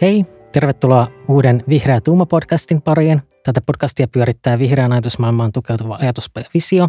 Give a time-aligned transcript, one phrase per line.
[0.00, 3.22] Hei, tervetuloa uuden Vihreä Tuuma-podcastin pariin.
[3.44, 6.88] Tätä podcastia pyörittää vihreän ajatusmaailmaan tukeutuva ajatuspaja Visio.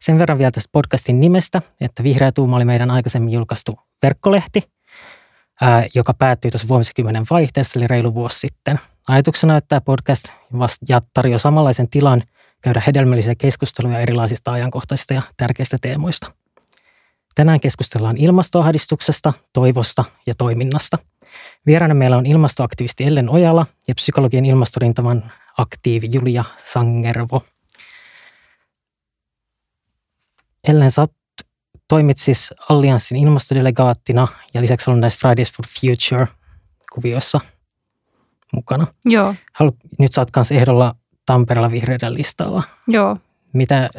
[0.00, 3.72] Sen verran vielä tästä podcastin nimestä, että Vihreä Tuuma oli meidän aikaisemmin julkaistu
[4.02, 4.62] verkkolehti,
[5.60, 8.80] ää, joka päättyi tuossa vuosikymmenen vaihteessa, eli reilu vuosi sitten.
[9.08, 10.24] Ajatuksena, että tämä podcast
[11.14, 12.22] tarjoaa samanlaisen tilan
[12.62, 16.32] käydä hedelmällisiä keskusteluja erilaisista ajankohtaisista ja tärkeistä teemoista.
[17.34, 20.98] Tänään keskustellaan ilmastoahdistuksesta, toivosta ja toiminnasta–
[21.66, 27.42] Vieraana meillä on ilmastoaktivisti Ellen Ojala ja psykologian ilmastorintaman aktiivi Julia Sangervo.
[30.68, 31.06] Ellen, sä
[31.88, 37.40] toimit siis Allianssin ilmastodelegaattina ja lisäksi on näissä Fridays for Future-kuvioissa
[38.52, 38.86] mukana.
[39.04, 39.34] Joo.
[39.52, 40.94] Halu, nyt sä oot kanssa ehdolla
[41.26, 42.62] Tampereella vihreiden listalla.
[42.86, 43.16] Joo.
[43.52, 43.90] Mitä,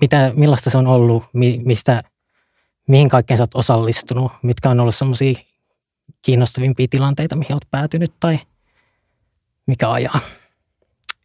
[0.00, 1.24] mitä, millaista se on ollut,
[1.64, 2.02] mistä,
[2.88, 5.34] mihin kaikkeen sä oot osallistunut, mitkä on ollut semmoisia
[6.22, 8.38] kiinnostavimpia tilanteita, mihin olet päätynyt tai
[9.66, 10.20] mikä ajaa?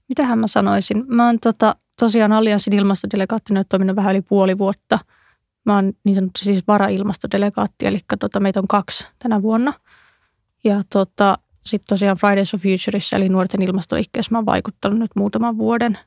[0.10, 1.04] Mitähän mä sanoisin?
[1.08, 5.00] Mä oon tota, tosiaan Allianssin ilmastodelegaattina toiminut vähän yli puoli vuotta.
[5.66, 9.74] Mä oon niin sanottu siis varailmastodelegaatti, eli tota, meitä on kaksi tänä vuonna.
[10.64, 15.58] Ja tota, sitten tosiaan Fridays for Futureissa, eli nuorten ilmastoliikkeessä, mä oon vaikuttanut nyt muutaman
[15.58, 15.98] vuoden.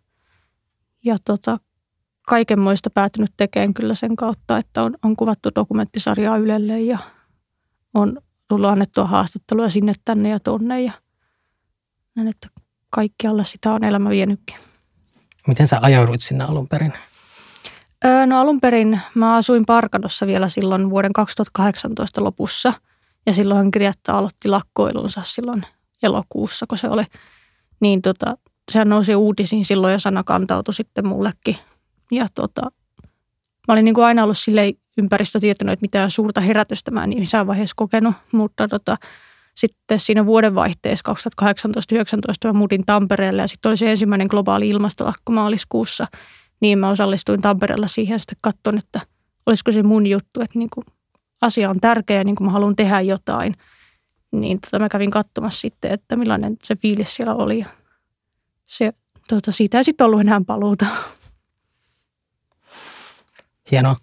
[1.04, 1.58] Ja tota,
[2.28, 6.98] kaikenmoista päätynyt tekemään kyllä sen kautta, että on, on kuvattu dokumenttisarjaa Ylelle ja
[7.94, 10.92] on tullut annettua haastattelua sinne, tänne ja tonne ja
[12.14, 12.48] näin, että
[12.90, 14.56] kaikkialla sitä on elämä vienytkin.
[15.46, 16.92] Miten sä ajauduit sinne alun perin?
[18.04, 22.72] Öö, no alun perin mä asuin Parkadossa vielä silloin vuoden 2018 lopussa
[23.26, 25.62] ja silloin Grietta aloitti lakkoilunsa silloin
[26.02, 27.04] elokuussa, kun se oli.
[27.80, 28.38] Niin tota,
[28.72, 31.56] sehän nousi uutisiin silloin ja sana kantautui sitten mullekin.
[32.10, 32.62] Ja tota,
[33.68, 37.46] mä olin niin kuin aina ollut silleen ympäristötietoinen, että mitään suurta herätystä mä en missään
[37.46, 38.96] vaiheessa kokenut, mutta tota,
[39.54, 46.06] sitten siinä vuodenvaihteessa 2018-2019 mä muutin Tampereelle ja sitten oli se ensimmäinen globaali ilmastolakko maaliskuussa,
[46.60, 49.00] niin mä osallistuin Tampereella siihen ja sitten katson, että
[49.46, 50.84] olisiko se mun juttu, että niin kuin
[51.40, 53.54] asia on tärkeä ja niin kuin mä haluan tehdä jotain.
[54.32, 57.64] Niin tota mä kävin katsomassa sitten, että millainen se fiilis siellä oli.
[58.66, 58.92] Se,
[59.28, 60.86] tota, siitä ei sitten ollut enää paluuta.
[63.70, 63.96] Hienoa.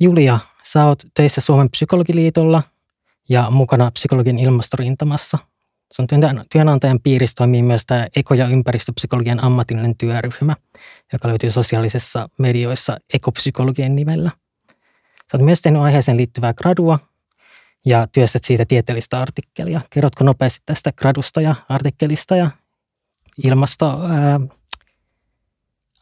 [0.00, 2.62] Julia, sä oot töissä Suomen psykologiliitolla
[3.28, 5.38] ja mukana psykologin ilmastorintamassa.
[5.92, 6.06] Sun
[6.52, 10.56] työnantajan piirissä toimii myös tämä eko- ja ympäristöpsykologian ammatillinen työryhmä,
[11.12, 14.30] joka löytyy sosiaalisessa medioissa ekopsykologian nimellä.
[15.32, 16.98] Sä oot myös tehnyt aiheeseen liittyvää gradua
[17.86, 19.80] ja työstät siitä tieteellistä artikkelia.
[19.90, 22.50] Kerrotko nopeasti tästä gradusta ja artikkelista ja
[23.44, 24.40] ilmasto, ää,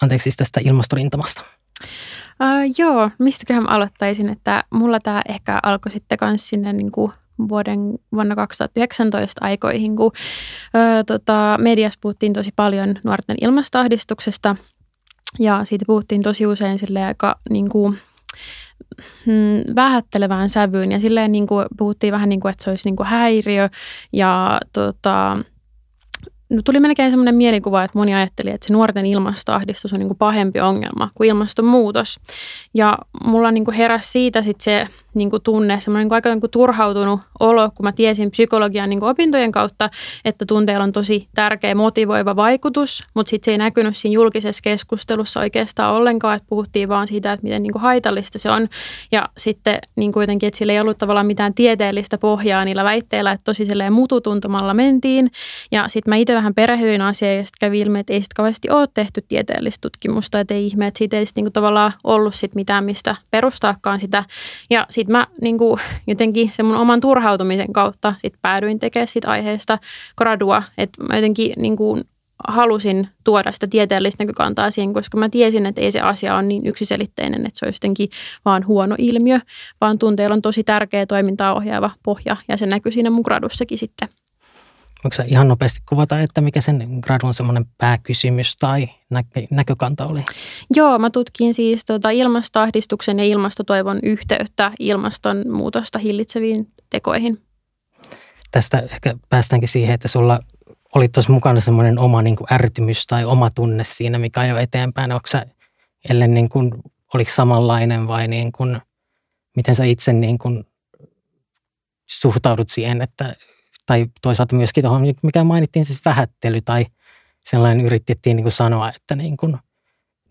[0.03, 1.43] anteeksi, siis tästä ilmastorintamasta?
[2.41, 7.13] Uh, joo, mistäköhän aloittaisin, että mulla tämä ehkä alkoi sitten myös sinne niin kuin
[7.49, 7.79] vuoden,
[8.13, 10.13] vuonna 2019 aikoihin, kun
[10.77, 14.57] ö, tota, mediassa puhuttiin tosi paljon nuorten ilmastoahdistuksesta.
[15.39, 17.99] Ja siitä puhuttiin tosi usein sille aika niin kuin,
[19.27, 22.97] mm, vähättelevään sävyyn ja silleen niin kuin, puhuttiin vähän niin kuin, että se olisi niin
[22.97, 23.69] kuin häiriö
[24.13, 25.37] ja tota,
[26.51, 30.19] no tuli melkein semmoinen mielikuva, että moni ajatteli, että se nuorten ilmastoahdistus on niin kuin
[30.19, 32.21] pahempi ongelma kuin ilmastonmuutos.
[32.75, 36.31] Ja mulla niin kuin heräsi siitä sit se niin kuin tunne, semmoinen niin kuin aika
[36.31, 39.91] niin kuin turhautunut olo, kun mä tiesin psykologian niin kuin opintojen kautta,
[40.25, 45.41] että tunteella on tosi tärkeä motivoiva vaikutus, mutta sitten se ei näkynyt siinä julkisessa keskustelussa
[45.41, 48.69] oikeastaan ollenkaan, että puhuttiin vaan siitä, että miten niin kuin haitallista se on.
[49.13, 53.45] Ja sitten niin kuitenkin, että sillä ei ollut tavallaan mitään tieteellistä pohjaa niillä väitteillä, että
[53.45, 55.31] tosi silleen mututuntumalla mentiin.
[55.73, 58.71] Ja sitten mä itse vähän perehdyin asiaan ja sitten kävi ilmi, että ei sitten kauheasti
[58.71, 62.55] ole tehty tieteellistä tutkimusta, että ei ihme, että siitä ei sitten niin tavallaan ollut sit
[62.55, 64.25] mitään, mistä perustaakaan sitä.
[64.71, 69.31] Ja sitten mä niin kuin, jotenkin sen mun oman turhautumisen kautta sit päädyin tekemään siitä
[69.31, 69.79] aiheesta
[70.17, 72.05] gradua, että mä jotenkin niin kuin,
[72.49, 76.67] halusin tuoda sitä tieteellistä näkökantaa siihen, koska mä tiesin, että ei se asia ole niin
[76.67, 78.09] yksiselitteinen, että se olisi jotenkin
[78.45, 79.41] vaan huono ilmiö,
[79.81, 84.09] vaan tunteilla on tosi tärkeä toimintaa ohjaava pohja ja se näkyy siinä mun gradussakin sitten.
[85.07, 90.25] Voiko ihan nopeasti kuvata, että mikä sen gradun semmoinen pääkysymys tai nä- näkökanta oli?
[90.75, 97.43] Joo, mä tutkin siis tuota ilmastoahdistuksen ja ilmastotoivon yhteyttä ilmastonmuutosta hillitseviin tekoihin.
[98.51, 100.41] Tästä ehkä päästäänkin siihen, että sulla
[100.95, 105.13] oli tuossa mukana semmoinen oma niin kuin ärtymys tai oma tunne siinä, mikä ajoi eteenpäin.
[105.13, 105.47] Onko sä,
[106.11, 106.73] ellen niin kuin,
[107.15, 108.81] oliko samanlainen vai niin kuin,
[109.57, 110.65] miten sä itse niin kuin
[112.11, 113.37] suhtaudut siihen, että
[113.87, 116.87] tai toisaalta myöskin tuohon, mikä mainittiin, siis vähättely tai
[117.45, 119.57] sellainen yritettiin niin kuin sanoa, että niin kuin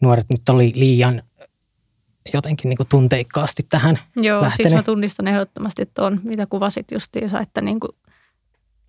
[0.02, 1.24] nuoret nyt oli liian
[2.34, 4.69] jotenkin niin kuin tunteikkaasti tähän Joo, lähtenyt.
[4.69, 7.92] siis mä tunnistan ehdottomasti tuon, mitä kuvasit justiinsa, että, niin kuin,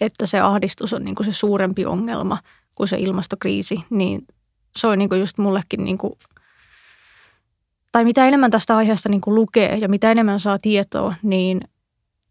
[0.01, 2.39] että se ahdistus on niin kuin se suurempi ongelma
[2.77, 4.27] kuin se ilmastokriisi, niin
[4.77, 6.13] se on niin kuin just mullekin, niin kuin,
[7.93, 11.61] tai mitä enemmän tästä aiheesta niin kuin lukee ja mitä enemmän saa tietoa, niin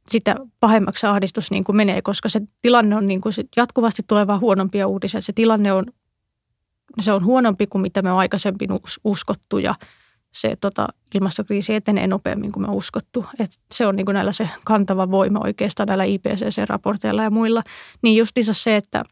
[0.09, 4.87] sitä pahemmaksi ahdistus niin kuin menee, koska se tilanne on niin kuin jatkuvasti tuleva huonompia
[4.87, 5.21] uutisia.
[5.21, 5.85] Se tilanne on,
[6.99, 8.69] se on huonompi kuin mitä me on aikaisemmin
[9.03, 9.75] uskottu ja
[10.31, 13.25] se tota, ilmastokriisi etenee nopeammin kuin me uskottu.
[13.39, 17.61] Et se on niin kuin näillä se kantava voima oikeastaan näillä IPCC-raporteilla ja muilla.
[18.01, 19.03] Niin justiinsa se, että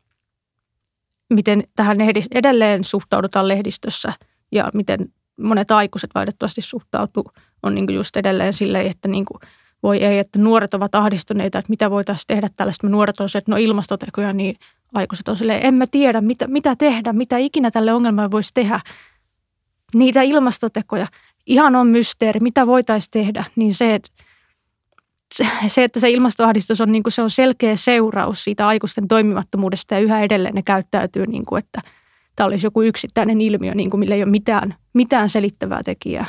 [1.33, 1.97] miten tähän
[2.31, 4.13] edelleen suhtaudutaan lehdistössä
[4.51, 7.31] ja miten monet aikuiset valitettavasti suhtautuu,
[7.63, 9.39] on niin kuin just edelleen silleen, että niin kuin,
[9.83, 12.87] voi ei, että nuoret ovat ahdistuneita, että mitä voitaisiin tehdä tällaista.
[12.87, 14.55] Me nuoret on se, että no ilmastotekoja, niin
[14.93, 18.79] aikuiset on silleen, emme tiedä, mitä, mitä tehdä, mitä ikinä tälle ongelmalle voisi tehdä.
[19.93, 21.07] Niitä ilmastotekoja,
[21.45, 24.09] ihan on mysteeri, mitä voitaisiin tehdä, niin se, että
[25.67, 29.99] se, että se ilmastoahdistus on, niin kuin, se on selkeä seuraus siitä aikuisten toimimattomuudesta ja
[29.99, 31.81] yhä edelleen ne käyttäytyy, niin kuin, että
[32.35, 36.25] tämä olisi joku yksittäinen ilmiö, niin kuin, millä ei ole mitään, mitään selittävää tekijää.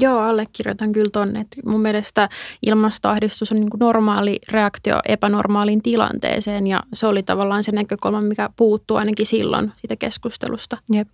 [0.00, 1.40] Joo, allekirjoitan kyllä tonne.
[1.40, 2.28] Että mun mielestä
[2.66, 8.50] ilmastoahdistus on niin kuin normaali reaktio epänormaaliin tilanteeseen ja se oli tavallaan se näkökulma, mikä
[8.56, 10.78] puuttuu ainakin silloin siitä keskustelusta.
[10.92, 11.08] Jep.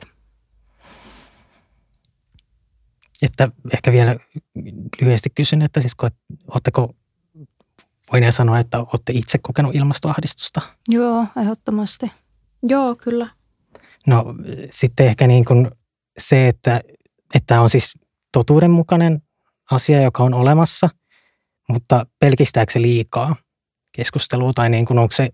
[3.23, 4.17] Että ehkä vielä
[5.01, 5.97] lyhyesti kysyn, että siis
[6.49, 6.95] oletteko
[8.13, 10.61] voineen sanoa, että olette itse kokenut ilmastoahdistusta?
[10.89, 12.13] Joo, ehdottomasti.
[12.63, 13.29] Joo, kyllä.
[14.07, 14.25] No
[14.71, 15.71] sitten ehkä niin kuin
[16.19, 16.81] se, että,
[17.35, 17.99] että on siis
[18.35, 19.23] totuudenmukainen
[19.71, 20.89] asia, joka on olemassa,
[21.69, 23.37] mutta pelkistääkö se liikaa
[23.93, 25.29] keskustelua tai niin kuin onko se,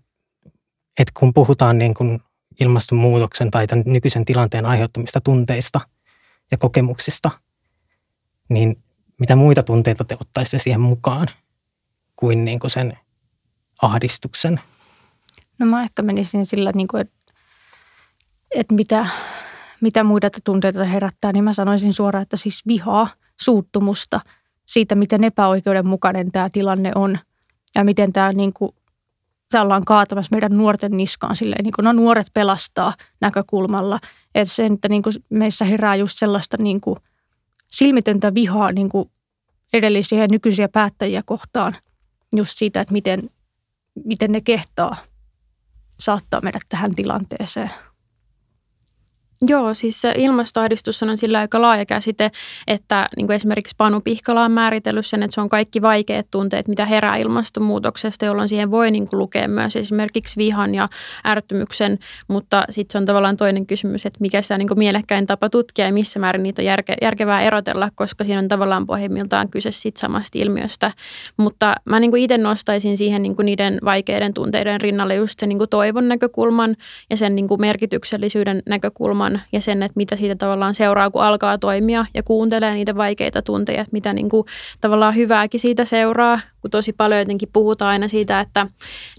[0.99, 2.19] että kun puhutaan niin kuin
[2.59, 5.81] ilmastonmuutoksen tai tämän nykyisen tilanteen aiheuttamista tunteista
[6.51, 7.31] ja kokemuksista,
[8.49, 8.83] niin
[9.19, 11.27] mitä muita tunteita te ottaisitte siihen mukaan
[12.15, 12.97] kuin, niin kuin sen
[13.81, 14.59] ahdistuksen?
[15.59, 17.33] No mä ehkä menisin sillä, niin kuin, että,
[18.55, 19.07] että mitä,
[19.81, 23.07] mitä muita tunteita herättää, niin mä sanoisin suoraan, että siis vihaa,
[23.41, 24.19] suuttumusta
[24.65, 27.19] siitä, miten epäoikeudenmukainen tämä tilanne on
[27.75, 28.75] ja miten tämä niin kuin,
[29.61, 33.99] ollaan kaatamassa meidän nuorten niskaan silleen, niin kuin no nuoret pelastaa näkökulmalla.
[34.35, 36.97] Että se, että niin kuin meissä herää just sellaista niin kuin
[37.67, 39.11] silmitöntä vihaa niin kuin
[39.73, 41.75] edellisiä ja nykyisiä päättäjiä kohtaan
[42.35, 43.29] just siitä, että miten,
[44.05, 44.97] miten ne kehtaa
[45.99, 47.71] saattaa meidät tähän tilanteeseen.
[49.49, 52.31] Joo, siis se ilmastoahdistus on sillä aika laaja käsite,
[52.67, 56.67] että niin kuin esimerkiksi Panu Pihkala on määritellyt sen, että se on kaikki vaikeat tunteet,
[56.67, 60.89] mitä herää ilmastonmuutoksesta, jolloin siihen voi niin kuin lukea myös esimerkiksi vihan ja
[61.27, 65.27] ärtymyksen, mutta sitten se on tavallaan toinen kysymys, että mikä se on niin kuin mielekkäin
[65.27, 69.49] tapa tutkia ja missä määrin niitä on järke, järkevää erotella, koska siinä on tavallaan pohjimmiltaan
[69.49, 70.91] kyse sit samasta ilmiöstä.
[71.37, 75.49] Mutta mä niin kuin itse nostaisin siihen niin kuin niiden vaikeiden tunteiden rinnalle just sen
[75.49, 76.75] niin kuin toivon näkökulman
[77.09, 81.23] ja sen niin kuin merkityksellisyyden näkökulman, on ja sen, että mitä siitä tavallaan seuraa, kun
[81.23, 84.45] alkaa toimia ja kuuntelee niitä vaikeita tunteja, että mitä niin kuin
[84.81, 88.67] tavallaan hyvääkin siitä seuraa, kun tosi paljon jotenkin puhutaan aina siitä, että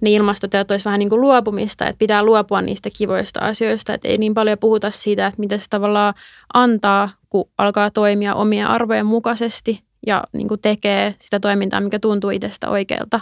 [0.02, 4.18] ne ilmastoteot olisi vähän niin kuin luopumista, että pitää luopua niistä kivoista asioista, että ei
[4.18, 6.14] niin paljon puhuta siitä, että mitä se tavallaan
[6.54, 12.30] antaa, kun alkaa toimia omia arvojen mukaisesti ja niin kuin tekee sitä toimintaa, mikä tuntuu
[12.30, 13.20] itsestä oikealta.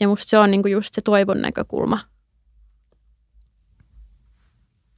[0.00, 1.98] Ja musta se on niin kuin just se toivon näkökulma–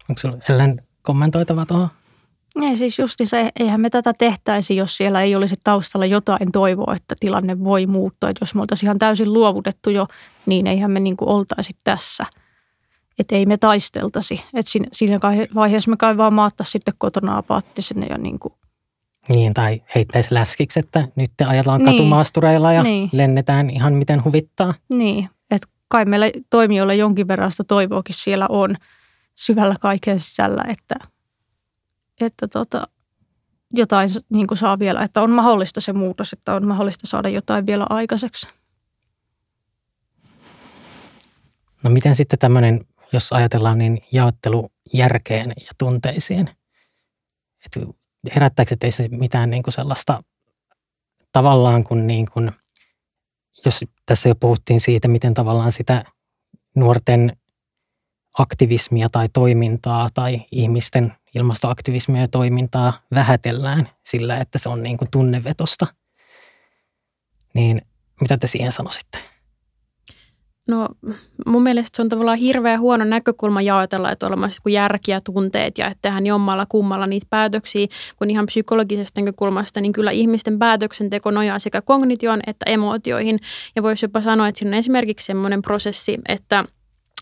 [0.08, 1.88] Onko sinulla Ellen kommentoitava tuohon?
[2.62, 6.94] Ei siis justi se, eihän me tätä tehtäisi, jos siellä ei olisi taustalla jotain toivoa,
[6.96, 8.28] että tilanne voi muuttua.
[8.28, 10.06] Että jos me oltaisiin ihan täysin luovutettu jo,
[10.46, 12.26] niin eihän me niin kuin oltaisi tässä.
[13.18, 14.42] Että ei me taisteltaisi.
[14.54, 15.18] Että siinä, siinä
[15.54, 18.54] vaiheessa me kai vaan maattaisi sitten kotona apaattisena ja niin kuin
[19.34, 21.96] niin, tai heittäisi läskiksi, että nyt te ajellaan niin.
[21.96, 23.08] katumaastureilla ja niin.
[23.12, 24.74] lennetään ihan miten huvittaa.
[24.92, 28.76] Niin, että kai meillä toimijoilla jonkin verran sitä toivoakin siellä on–
[29.38, 30.94] syvällä kaiken sisällä, että,
[32.20, 32.88] että tota,
[33.72, 37.66] jotain niin kuin saa vielä, että on mahdollista se muutos, että on mahdollista saada jotain
[37.66, 38.48] vielä aikaiseksi.
[41.84, 46.50] No miten sitten tämmöinen, jos ajatellaan niin jaottelu järkeen ja tunteisiin,
[47.64, 47.80] että
[48.34, 50.22] herättääkö teissä mitään niin kuin sellaista
[51.32, 52.52] tavallaan kun, niin kuin,
[53.64, 56.04] jos tässä jo puhuttiin siitä, miten tavallaan sitä
[56.76, 57.36] nuorten
[58.38, 65.08] aktivismia tai toimintaa tai ihmisten ilmastoaktivismia ja toimintaa vähätellään sillä, että se on niin kuin
[65.10, 65.86] tunnevetosta.
[67.54, 67.82] Niin
[68.20, 69.18] mitä te siihen sanoisitte?
[70.68, 70.88] No
[71.46, 75.78] mun mielestä se on tavallaan hirveän huono näkökulma jaotella, että on olemassa järki ja tunteet
[75.78, 81.30] ja että tehdään jommalla kummalla niitä päätöksiä, kun ihan psykologisesta näkökulmasta, niin kyllä ihmisten päätöksenteko
[81.30, 83.38] nojaa sekä kognitioon että emootioihin.
[83.76, 86.64] Ja voisi jopa sanoa, että siinä on esimerkiksi semmoinen prosessi, että–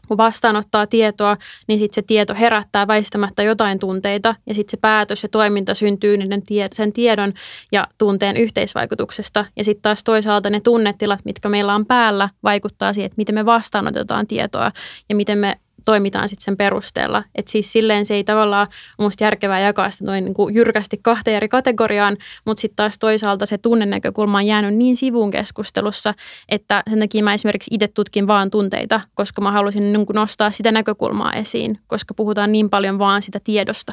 [0.08, 1.36] kun vastaanottaa tietoa,
[1.68, 6.16] niin sitten se tieto herättää väistämättä jotain tunteita ja sitten se päätös ja toiminta syntyy
[6.16, 7.32] niiden tie- sen tiedon
[7.72, 9.44] ja tunteen yhteisvaikutuksesta.
[9.56, 13.46] Ja sitten taas toisaalta ne tunnetilat, mitkä meillä on päällä, vaikuttaa siihen, että miten me
[13.46, 14.72] vastaanotetaan tietoa
[15.08, 17.24] ja miten me toimitaan sitten sen perusteella.
[17.34, 21.36] Että siis silleen se ei tavallaan ole musta järkevää jakaa sitä noin niin jyrkästi kahteen
[21.36, 26.14] eri kategoriaan, mutta sitten taas toisaalta se tunnenäkökulma on jäänyt niin sivuun keskustelussa,
[26.48, 30.72] että sen takia mä esimerkiksi itse tutkin vaan tunteita, koska mä halusin niin nostaa sitä
[30.72, 33.92] näkökulmaa esiin, koska puhutaan niin paljon vaan sitä tiedosta.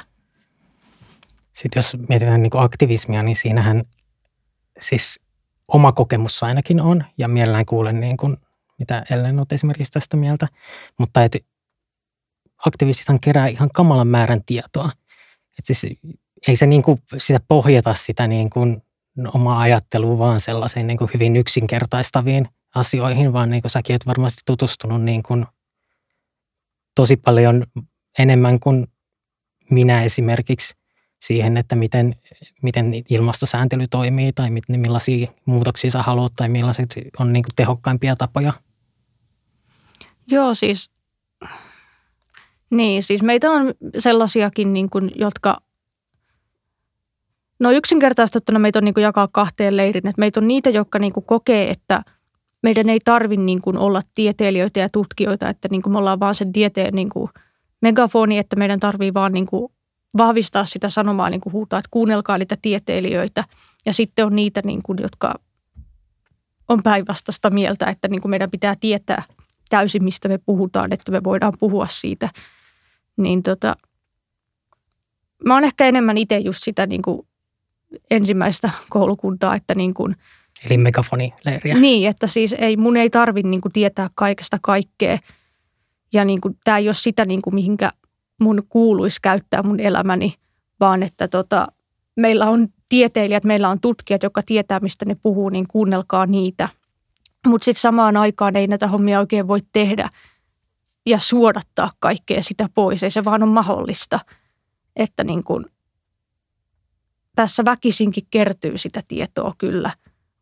[1.54, 3.84] Sitten jos mietitään niin kuin aktivismia, niin siinähän
[4.80, 5.20] siis
[5.68, 8.38] oma kokemus ainakin on, ja mielellään kuulen niin kuin,
[8.80, 10.48] mitä Ellen on esimerkiksi tästä mieltä,
[10.98, 11.36] mutta et
[12.66, 14.92] aktivistithan kerää ihan kamalan määrän tietoa.
[15.60, 15.86] Et siis
[16.48, 18.82] ei se niin kuin sitä pohjata sitä niin kuin
[19.34, 24.42] omaa ajattelua vaan sellaisiin niin kuin hyvin yksinkertaistaviin asioihin, vaan niin kuin säkin olet varmasti
[24.46, 25.46] tutustunut niin kuin
[26.96, 27.66] tosi paljon
[28.20, 28.88] enemmän kuin
[29.70, 30.76] minä esimerkiksi
[31.20, 32.16] siihen, että miten,
[32.62, 38.54] miten ilmastosääntely toimii tai millaisia muutoksia sä haluat tai millaiset on niin kuin tehokkaimpia tapoja.
[40.28, 40.93] Joo, siis
[42.78, 45.58] niin, siis meitä on sellaisiakin, niin kuin, jotka
[47.60, 50.08] No yksinkertaistettuna meitä on niin kuin jakaa kahteen leirin.
[50.08, 52.02] Että meitä on niitä, jotka niin kuin kokee, että
[52.64, 56.36] meidän ei tarvitse niin kuin olla tieteilijöitä ja tutkijoita, että niin kuin me ollaan vaan
[56.36, 57.30] sen tieteen niin kuin
[57.82, 59.72] megafoni, että meidän tarvii vaan niin kuin
[60.18, 63.44] vahvistaa sitä sanomaa, niin kuin huutaa, että kuunnelkaa niitä tieteilijöitä.
[63.86, 65.34] Ja sitten on niitä, niin kuin, jotka
[66.70, 69.24] on päinvastaista mieltä, että niin kuin meidän pitää tietää
[69.70, 72.30] täysin, mistä me puhutaan, että me voidaan puhua siitä–
[73.18, 73.76] niin tota,
[75.46, 77.28] mä oon ehkä enemmän itse just sitä niin kuin
[78.12, 80.16] ensimmäistä koulukuntaa, että niin kuin,
[80.66, 81.76] Eli megafonileiriä.
[81.80, 85.18] Niin, että siis ei, mun ei tarvi niin kuin tietää kaikesta kaikkea.
[86.14, 87.92] Ja niin kuin, tämä ei ole sitä, niin kuin, mihinkä
[88.40, 90.36] mun kuuluisi käyttää mun elämäni,
[90.80, 91.68] vaan että tota,
[92.16, 96.70] meillä on tieteilijät, meillä on tutkijat, jotka tietää, mistä ne puhuu, niin kuunnelkaa niitä.
[97.48, 100.10] Mutta sitten samaan aikaan ei näitä hommia oikein voi tehdä–
[101.06, 103.04] ja suodattaa kaikkea sitä pois.
[103.04, 104.20] Ei se vaan ole mahdollista,
[104.96, 105.66] että niin kuin
[107.36, 109.92] tässä väkisinkin kertyy sitä tietoa kyllä,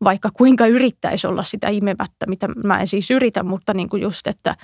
[0.04, 4.26] vaikka kuinka yrittäisi olla sitä imemättä, mitä mä en siis yritä, mutta niin kuin just,
[4.26, 4.56] että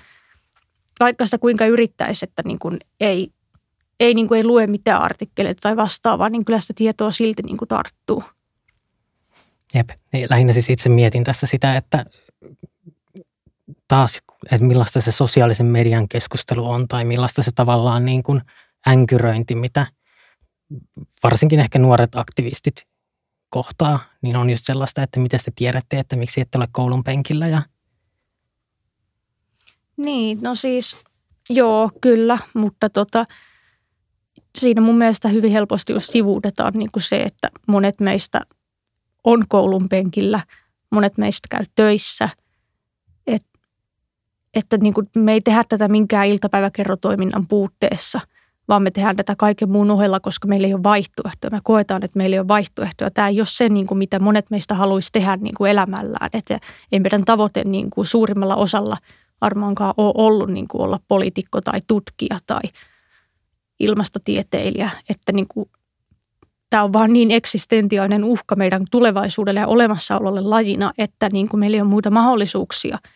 [1.00, 3.28] vaikka sitä kuinka yrittäisi, että niin kuin ei,
[4.00, 7.56] ei, niin kuin ei lue mitään artikkeleita tai vastaavaa, niin kyllä sitä tietoa silti niin
[7.56, 8.22] kuin tarttuu.
[9.74, 12.04] Jep, niin lähinnä siis itse mietin tässä sitä, että
[13.88, 18.42] taas, että millaista se sosiaalisen median keskustelu on tai millaista se tavallaan niin kuin
[18.88, 19.86] änkyröinti, mitä
[21.22, 22.86] varsinkin ehkä nuoret aktivistit
[23.50, 27.48] kohtaa, niin on just sellaista, että miten te tiedätte, että miksi ette ole koulun penkillä
[27.48, 27.62] ja
[29.96, 30.96] niin, no siis
[31.50, 33.24] joo, kyllä, mutta tota,
[34.58, 38.40] siinä mun mielestä hyvin helposti just sivuudetaan niin kuin se, että monet meistä
[39.24, 40.40] on koulun penkillä,
[40.90, 42.28] monet meistä käy töissä,
[44.54, 48.20] että niin kuin me ei tehdä tätä minkään iltapäiväkerrotoiminnan puutteessa,
[48.68, 51.50] vaan me tehdään tätä kaiken muun ohella, koska meillä ei ole vaihtoehtoja.
[51.50, 53.10] Me koetaan, että meillä ei ole vaihtoehtoja.
[53.10, 56.30] Tämä ei ole se, niin kuin mitä monet meistä haluaisi tehdä niin kuin elämällään.
[56.32, 56.60] Että
[56.92, 58.96] ei meidän tavoite niin kuin suurimmalla osalla
[59.40, 62.60] varmaankaan ole ollut niin kuin olla poliitikko tai tutkija tai
[63.80, 64.90] ilmastotieteilijä.
[65.08, 65.70] Että niin kuin,
[66.70, 71.74] tämä on vaan niin eksistentiaalinen uhka meidän tulevaisuudelle ja olemassaololle lajina, että niin kuin meillä
[71.74, 72.98] ei ole muita mahdollisuuksia–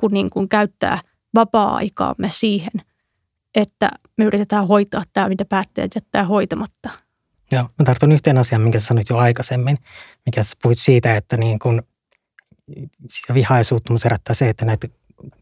[0.00, 0.98] kuin, niin kuin käyttää
[1.34, 2.72] vapaa-aikaamme siihen,
[3.54, 6.90] että me yritetään hoitaa tämä, mitä päättäjät jättää hoitamatta.
[7.52, 9.78] Joo, mä tartun yhteen asiaan, minkä sanoit jo aikaisemmin,
[10.26, 11.82] mikä sä puhuit siitä, että niin kun
[13.28, 14.88] ja suuttumus herättää se, että näitä,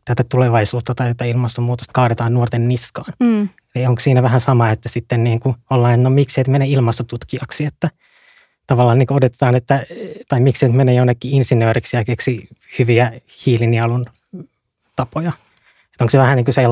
[0.05, 3.13] tätä tulevaisuutta tai tätä ilmastonmuutosta kaadetaan nuorten niskaan.
[3.21, 3.49] Mm.
[3.75, 7.65] Eli onko siinä vähän sama, että sitten niin kuin ollaan, no miksi et mene ilmastotutkijaksi,
[7.65, 7.91] että
[8.67, 9.87] tavallaan niin odotetaan, että,
[10.29, 12.49] tai miksi et mene jonnekin insinööriksi ja keksi
[12.79, 14.07] hyviä hiilinialun
[14.97, 15.33] tapoja.
[15.93, 16.63] Että onko se vähän niin kuin se,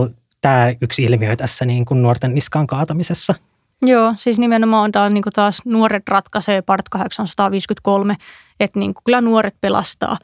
[0.40, 3.34] tämä yksi ilmiö tässä niin kuin nuorten niskaan kaatamisessa?
[3.82, 8.16] Joo, siis nimenomaan tämä niin kuin taas nuoret ratkaisee part 853,
[8.60, 10.16] että niin kuin kyllä nuoret pelastaa.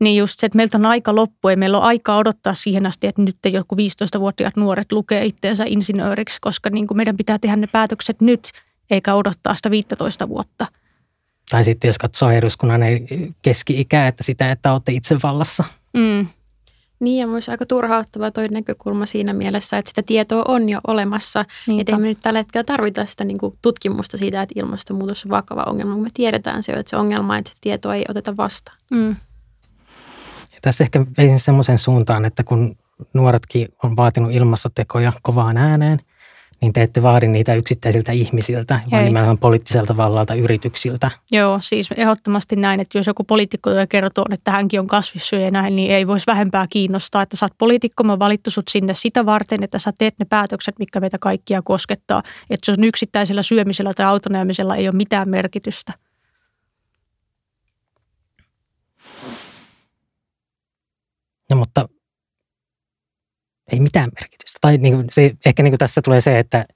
[0.00, 3.06] Niin just se, että meiltä on aika loppu ja meillä on aikaa odottaa siihen asti,
[3.06, 7.66] että nyt joku 15-vuotiaat nuoret lukee itteensä insinööriksi, koska niin kuin meidän pitää tehdä ne
[7.66, 8.50] päätökset nyt,
[8.90, 10.66] eikä odottaa sitä 15 vuotta.
[11.50, 12.80] Tai sitten jos katsoo eduskunnan
[13.42, 15.64] keski-ikää, että sitä, että olette itse vallassa.
[15.96, 16.26] Mm.
[17.04, 21.44] Niin ja myös aika turhauttava toi näkökulma siinä mielessä, että sitä tietoa on jo olemassa.
[21.80, 25.30] Että ei me nyt tällä hetkellä tarvita sitä niin kuin tutkimusta siitä, että ilmastonmuutos on
[25.30, 28.78] vakava ongelma, kun me tiedetään se, että se ongelma, että se tietoa ei oteta vastaan.
[28.90, 29.08] Mm.
[30.52, 32.76] Ja tässä ehkä veisin semmoisen suuntaan, että kun
[33.12, 36.00] nuoretkin on vaatinut ilmastotekoja kovaan ääneen–
[36.60, 41.10] niin te ette vaadi niitä yksittäisiltä ihmisiltä, vaan nimenomaan poliittiselta vallalta yrityksiltä.
[41.32, 45.90] Joo, siis ehdottomasti näin, että jos joku poliitikko kertoo, että hänkin on kasvissyöjä näin, niin
[45.90, 49.78] ei voisi vähempää kiinnostaa, että sä oot poliitikko, mä valittu sut sinne sitä varten, että
[49.78, 52.22] sä teet ne päätökset, mikä meitä kaikkia koskettaa.
[52.50, 55.92] Että se on yksittäisellä syömisellä tai autonomisella ei ole mitään merkitystä.
[61.50, 61.88] No mutta
[63.74, 64.58] ei mitään merkitystä.
[64.60, 66.66] Tai niin kuin se, ehkä niin kuin tässä tulee se, että,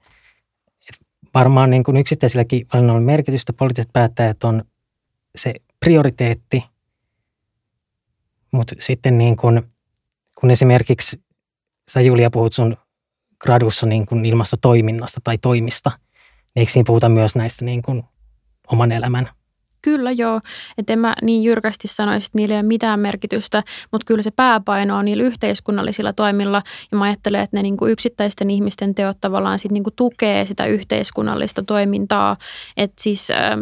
[0.89, 3.53] että varmaan niin kuin yksittäisilläkin valinnoilla merkitystä.
[3.53, 4.63] Poliittiset päättäjät on
[5.35, 6.63] se prioriteetti,
[8.51, 9.61] mutta sitten niin kuin,
[10.39, 11.21] kun esimerkiksi
[11.91, 12.77] sä Julia puhut sun
[13.41, 18.03] gradussa niin kuin ilmastotoiminnasta tai toimista, niin eikö siinä puhuta myös näistä niin kuin
[18.67, 19.29] oman elämän
[19.81, 20.41] Kyllä joo,
[20.77, 24.31] että en mä niin jyrkästi sanoisi, että niillä ei ole mitään merkitystä, mutta kyllä se
[24.31, 29.17] pääpaino on niillä yhteiskunnallisilla toimilla ja mä ajattelen, että ne niin kuin yksittäisten ihmisten teot
[29.21, 32.37] tavallaan sit niin kuin tukee sitä yhteiskunnallista toimintaa.
[32.77, 33.61] Että siis ähm,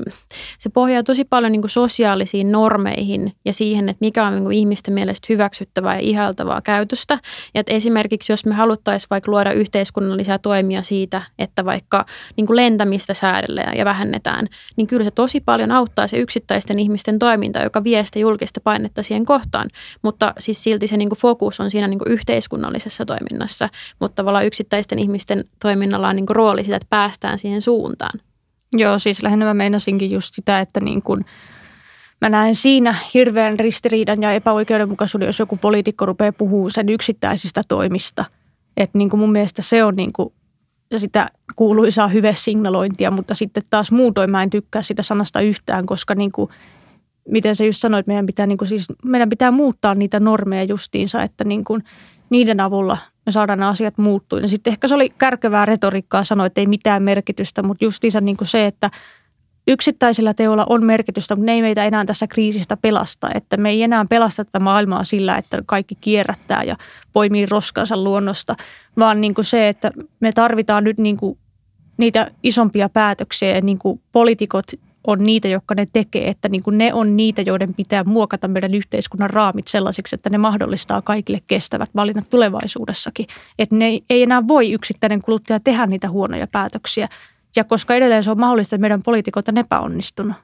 [0.59, 4.57] se pohjaa tosi paljon niin kuin sosiaalisiin normeihin ja siihen, että mikä on niin kuin
[4.57, 7.19] ihmisten mielestä hyväksyttävää ja ihaltavaa käytöstä.
[7.53, 12.05] Ja että esimerkiksi jos me haluttaisiin vaikka luoda yhteiskunnallisia toimia siitä, että vaikka
[12.35, 17.19] niin kuin lentämistä säädellään ja vähennetään, niin kyllä se tosi paljon auttaa se yksittäisten ihmisten
[17.19, 19.69] toiminta, joka vie sitä julkista painetta siihen kohtaan.
[20.01, 24.45] Mutta siis silti se niin kuin fokus on siinä niin kuin yhteiskunnallisessa toiminnassa, mutta tavallaan
[24.45, 28.19] yksittäisten ihmisten toiminnalla on niin kuin rooli sitä, että päästään siihen suuntaan.
[28.73, 31.25] Joo, siis lähinnä mä meinasinkin just sitä, että niin kuin
[32.21, 38.25] mä näen siinä hirveän ristiriidan ja epäoikeudenmukaisuuden, jos joku poliitikko rupeaa puhumaan sen yksittäisistä toimista.
[38.77, 40.33] Että niin kuin mun mielestä se on niin kuin
[40.97, 46.31] sitä kuuluisaa hyvesignalointia, mutta sitten taas muutoin mä en tykkää sitä sanasta yhtään, koska niin
[46.31, 46.49] kuin,
[47.29, 51.23] miten sä just sanoit, meidän pitää, niin kuin siis, meidän pitää muuttaa niitä normeja justiinsa,
[51.23, 51.83] että niin kuin,
[52.29, 54.39] niiden avulla me saadaan nämä asiat muuttua.
[54.39, 58.37] Ja sitten ehkä se oli kärkevää retoriikkaa sanoa, että ei mitään merkitystä, mutta justiinsa niin
[58.37, 58.91] kuin se, että–
[59.67, 63.29] yksittäisillä teoilla on merkitystä, mutta ne ei meitä enää tässä kriisistä pelasta.
[63.33, 66.75] Että me ei enää pelasta tätä maailmaa sillä, että kaikki kierrättää ja
[67.13, 68.55] poimii roskansa luonnosta,
[68.99, 71.37] vaan niin kuin se, että me tarvitaan nyt niin kuin
[71.97, 74.65] niitä isompia päätöksiä ja niin kuin poliitikot
[75.07, 78.73] on niitä, jotka ne tekee, että niin kuin ne on niitä, joiden pitää muokata meidän
[78.73, 83.27] yhteiskunnan raamit sellaisiksi, että ne mahdollistaa kaikille kestävät valinnat tulevaisuudessakin.
[83.59, 87.09] Että ne ei enää voi yksittäinen kuluttaja tehdä niitä huonoja päätöksiä,
[87.55, 90.35] ja koska edelleen se on mahdollista, että meidän poliitikot on epäonnistunut.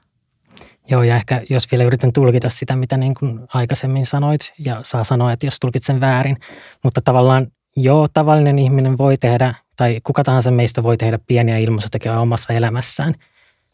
[0.90, 5.04] Joo, ja ehkä jos vielä yritän tulkita sitä, mitä niin kuin aikaisemmin sanoit, ja saa
[5.04, 6.36] sanoa, että jos tulkitsen väärin,
[6.84, 12.20] mutta tavallaan joo, tavallinen ihminen voi tehdä, tai kuka tahansa meistä voi tehdä pieniä ilmastotekoja
[12.20, 13.14] omassa elämässään,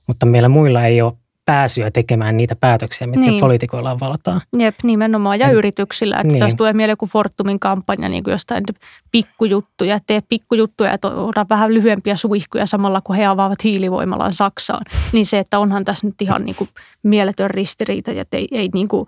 [0.06, 1.12] mutta meillä muilla ei ole
[1.50, 3.40] pääsyä tekemään niitä päätöksiä, mitkä niin.
[3.40, 4.40] poliitikoilla on valtaa.
[4.58, 5.38] Jep, nimenomaan.
[5.38, 6.16] Ja, ja yrityksillä.
[6.16, 6.38] Että niin.
[6.38, 8.64] Tässä tulee mieleen joku Fortumin kampanja niin kuin jostain
[9.12, 9.98] pikkujuttuja.
[10.06, 14.80] Tee pikkujuttuja, että ota vähän lyhyempiä suihkuja samalla, kun he avaavat hiilivoimalan Saksaan.
[15.12, 16.68] Niin se, että onhan tässä nyt ihan niin kuin
[17.02, 18.10] mieletön ristiriita.
[18.10, 19.06] Että ei, ei niin kuin,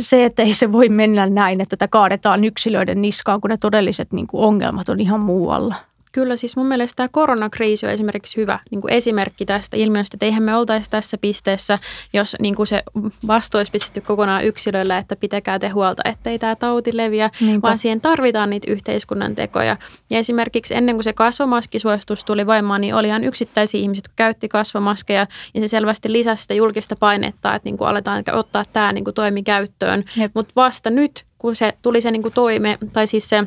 [0.00, 4.12] se, että ei se voi mennä näin, että tätä kaadetaan yksilöiden niskaan, kun ne todelliset
[4.12, 5.74] niin kuin ongelmat on ihan muualla.
[6.12, 10.26] Kyllä, siis mun mielestä tämä koronakriisi on esimerkiksi hyvä niin kuin esimerkki tästä ilmiöstä, että
[10.26, 11.74] eihän me oltaisi tässä pisteessä,
[12.12, 12.82] jos niin kuin se
[13.26, 17.66] vastu olisi pistetty kokonaan yksilöllä, että pitäkää te huolta, ettei tämä tauti leviä, Niinpä.
[17.66, 19.76] vaan siihen tarvitaan niitä yhteiskunnan tekoja.
[20.10, 24.48] Ja esimerkiksi ennen kuin se kasvomaskisuositus tuli voimaan, niin oli ihan yksittäisiä ihmisiä, jotka käytti
[24.48, 29.04] kasvomaskeja, ja se selvästi lisäsi sitä julkista painetta, että niin kuin aletaan ottaa tämä niin
[29.04, 30.04] kuin toimi käyttöön.
[30.34, 33.46] Mutta vasta nyt, kun se tuli se niin kuin toime, tai siis se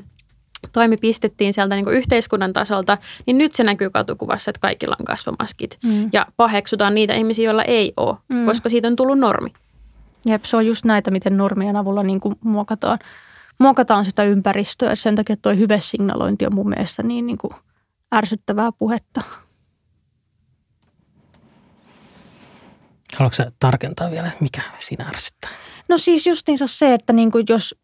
[0.72, 5.78] toimi pistettiin sieltä niin yhteiskunnan tasolta, niin nyt se näkyy katukuvassa, että kaikilla on kasvomaskit.
[5.84, 6.10] Mm.
[6.14, 8.46] Ja paheksutaan niitä ihmisiä, joilla ei ole, mm.
[8.46, 9.54] koska siitä on tullut normi.
[10.26, 13.00] Jep, se on just näitä, miten normien avulla niin kuin muokataan,
[13.60, 14.96] muokataan sitä ympäristöä.
[14.96, 17.54] Sen takia tuo signalointi on mun mielestä niin, niin kuin
[18.16, 19.22] ärsyttävää puhetta.
[23.18, 25.52] Haluatko tarkentaa vielä, mikä siinä ärsyttää?
[25.90, 27.76] No siis justiinsa se, että niin kuin jos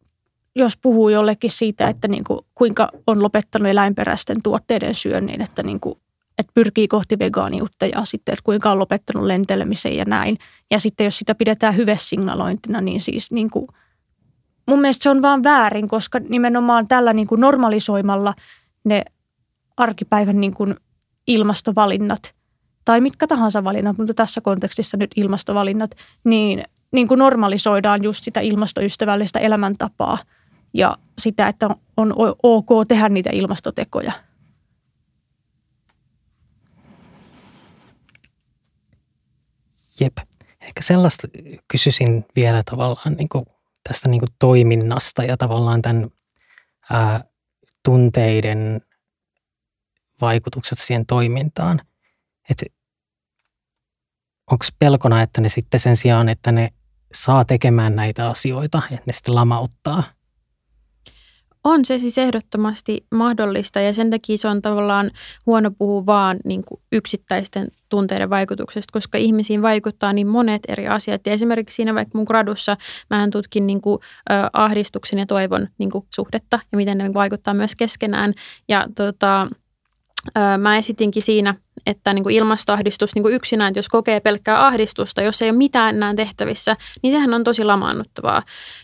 [0.56, 5.80] jos puhuu jollekin siitä, että niin kuin, kuinka on lopettanut eläinperäisten tuotteiden syönnin, että, niin
[5.80, 6.00] kuin,
[6.38, 10.38] että pyrkii kohti vegaaniutta ja sitten, että kuinka on lopettanut lentelemisen ja näin.
[10.72, 13.68] Ja sitten jos sitä pidetään hyvesignalointina, niin siis niin kuin,
[14.68, 18.34] mun mielestä se on vaan väärin, koska nimenomaan tällä niin kuin normalisoimalla
[18.84, 19.04] ne
[19.78, 20.76] arkipäivän niin kuin
[21.28, 22.36] ilmastovalinnat
[22.86, 25.92] tai mitkä tahansa valinnat, mutta tässä kontekstissa nyt ilmastovalinnat,
[26.24, 30.18] niin, niin kuin normalisoidaan just sitä ilmastoystävällistä elämäntapaa–
[30.74, 34.14] ja sitä, että on, ok tehdä niitä ilmastotekoja.
[40.00, 40.18] Jep.
[40.62, 41.28] Ehkä sellaista
[41.68, 43.46] kysyisin vielä tavallaan niin kuin
[43.90, 46.10] tästä niin kuin toiminnasta ja tavallaan tämän
[46.90, 47.24] ää,
[47.86, 48.82] tunteiden
[50.22, 51.82] vaikutukset siihen toimintaan.
[52.50, 52.66] Että
[54.52, 56.70] onko pelkona, että ne sitten sen sijaan, että ne
[57.14, 60.04] saa tekemään näitä asioita, että ne sitten lamauttaa–
[61.64, 65.12] on se siis ehdottomasti mahdollista ja sen takia se on tavallaan
[65.46, 71.22] huono puhua vaan niin kuin yksittäisten tunteiden vaikutuksesta, koska ihmisiin vaikuttaa niin monet eri asiat.
[71.26, 72.78] Ja esimerkiksi siinä vaikka mun gradussa
[73.10, 74.00] mä tutkin niin kuin,
[74.32, 78.34] äh, ahdistuksen ja toivon niin kuin, suhdetta ja miten ne vaikuttaa myös keskenään.
[78.68, 79.48] Ja tota,
[80.58, 81.56] mä esitinkin siinä,
[81.86, 85.58] että niin kuin ilmastoahdistus niin kuin yksinään, että jos kokee pelkkää ahdistusta, jos ei ole
[85.58, 88.44] mitään enää tehtävissä, niin sehän on tosi lamaannuttavaa.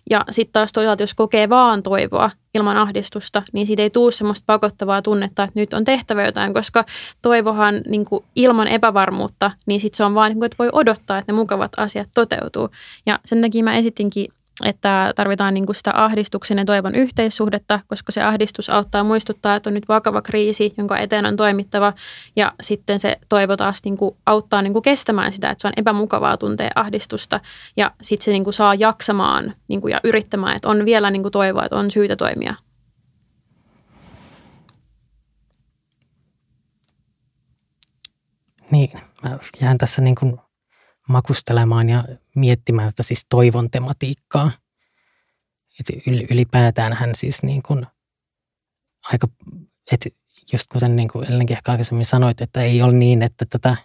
[0.10, 4.44] Ja sitten taas toisaalta, jos kokee vaan toivoa ilman ahdistusta, niin siitä ei tule semmoista
[4.46, 6.86] pakottavaa tunnetta, että nyt on tehtävä jotain, koska
[7.22, 11.18] toivohan niin kuin ilman epävarmuutta, niin sitten se on vaan, niin kuin, että voi odottaa,
[11.18, 12.70] että ne mukavat asiat toteutuu.
[13.06, 14.28] Ja sen takia mä esitinkin
[14.64, 19.70] että tarvitaan niin kuin sitä ahdistuksen ja toivon yhteissuhdetta, koska se ahdistus auttaa muistuttaa, että
[19.70, 21.94] on nyt vakava kriisi, jonka eteen on toimittava.
[22.36, 25.74] Ja sitten se toivo taas niin kuin auttaa niin kuin kestämään sitä, että se on
[25.78, 27.40] epämukavaa tuntea ahdistusta.
[27.78, 31.22] Ja sitten se niin kuin saa jaksamaan niin kuin ja yrittämään, että on vielä niin
[31.22, 32.56] kuin toivoa, että on syytä toimia.
[38.72, 38.90] Niin,
[39.24, 40.38] mä jään tässä niin kuin
[41.10, 44.52] makustelemaan ja miettimään tätä siis toivon tematiikkaa.
[45.80, 45.86] Et
[46.30, 47.88] ylipäätään hän siis niin kuin
[49.04, 49.28] aika,
[49.92, 50.10] että
[50.54, 53.78] just kuten niin kuin Ellenkin ehkä aikaisemmin sanoit, että ei ole niin, että tätä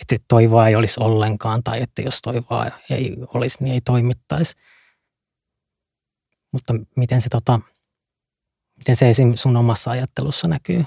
[0.00, 4.54] että toivoa ei olisi ollenkaan tai että jos toivoa ei olisi, niin ei toimittaisi.
[6.52, 7.60] Mutta miten se, tota,
[8.78, 9.32] miten se esim.
[9.34, 10.84] sun omassa ajattelussa näkyy?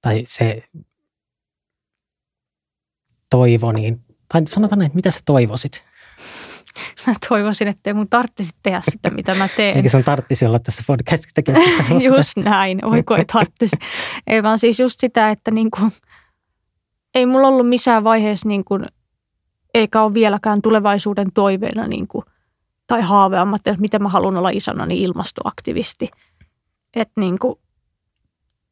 [0.00, 0.68] Tai se
[3.30, 4.00] toivo, niin
[4.32, 5.84] tai sanotaan näin, mitä sä toivoisit?
[7.06, 9.76] Mä toivoisin, että mun tarvitsisi tehdä sitä, mitä mä teen.
[9.76, 13.76] Eikä sun tarvitsisi olla tässä podcastissa Just näin, oiko ei tarvitsisi.
[14.26, 15.92] ei vaan siis just sitä, että niin kuin,
[17.14, 18.86] ei mulla ollut missään vaiheessa niin kuin,
[19.74, 22.24] eikä ole vieläkään tulevaisuuden toiveena niin kuin,
[22.86, 26.10] tai haaveammat, että mitä mä haluan olla isona, niin ilmastoaktivisti.
[26.94, 27.58] Että niin kuin,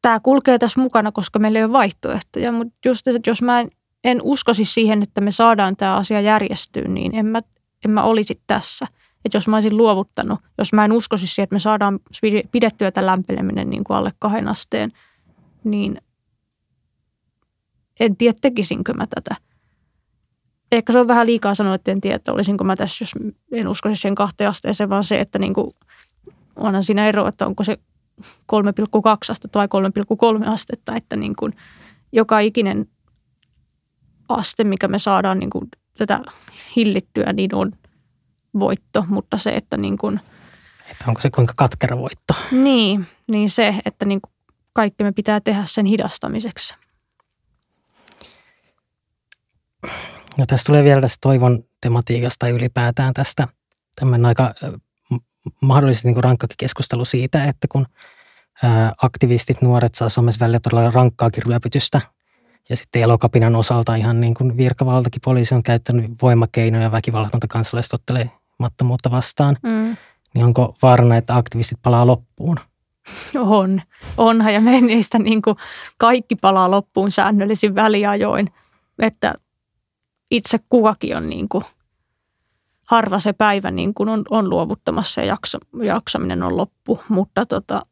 [0.01, 3.69] tämä kulkee tässä mukana, koska meillä ei ole vaihtoehtoja, mutta just, että jos mä en
[4.05, 7.41] en uskoisi siihen, että me saadaan tämä asia järjestyyn, niin en mä,
[7.85, 8.87] en mä olisi tässä.
[9.25, 11.99] Että jos mä olisin luovuttanut, jos mä en uskoisi siihen, että me saadaan
[12.51, 14.91] pidettyä tämä lämpeneminen niin kuin alle kahden asteen,
[15.63, 16.01] niin
[17.99, 19.35] en tiedä, tekisinkö mä tätä.
[20.71, 23.13] Ehkä se on vähän liikaa sanoa, että en tiedä, että olisinko mä tässä, jos
[23.51, 25.71] en uskoisi siihen kahteen asteeseen, vaan se, että niin kuin,
[26.55, 27.77] onhan siinä ero, että onko se
[28.21, 28.25] 3,2
[29.29, 29.67] astetta vai
[30.43, 31.53] 3,3 astetta, että niin kuin
[32.11, 32.87] joka ikinen
[34.29, 36.19] aste, mikä me saadaan niin kuin tätä
[36.75, 37.71] hillittyä, niin on
[38.59, 40.19] voitto, mutta se, että niin kuin,
[40.91, 42.33] että onko se kuinka katkera voitto?
[42.51, 44.33] Niin, niin se, että niin kuin
[44.73, 46.75] kaikki me pitää tehdä sen hidastamiseksi.
[50.37, 53.47] No tässä tulee vielä tästä toivon tematiikasta ylipäätään tästä
[53.95, 54.53] tämmöinen aika
[55.61, 57.85] mahdollisesti niin rankkakin keskustelu siitä, että kun
[59.01, 62.01] aktivistit, nuoret saa somessa välillä todella rankkaakin ryöpytystä
[62.69, 69.57] ja sitten elokapinan osalta ihan niin kuin virkavaltakin poliisi on käyttänyt voimakeinoja väkivallatonta kansalaistottelemattomuutta vastaan.
[69.63, 69.97] Mm.
[70.33, 72.59] Niin onko vaarana, että aktivistit palaa loppuun?
[73.35, 73.81] On.
[74.17, 75.55] Onhan ja me niistä niin kuin
[75.97, 78.51] kaikki palaa loppuun säännöllisin väliajoin.
[78.99, 79.33] Että
[80.31, 81.63] itse kuvakin on niin kuin
[82.87, 86.99] harva se päivä niin kuin on, on luovuttamassa ja jaksa, jaksaminen on loppu.
[87.09, 87.85] Mutta tota,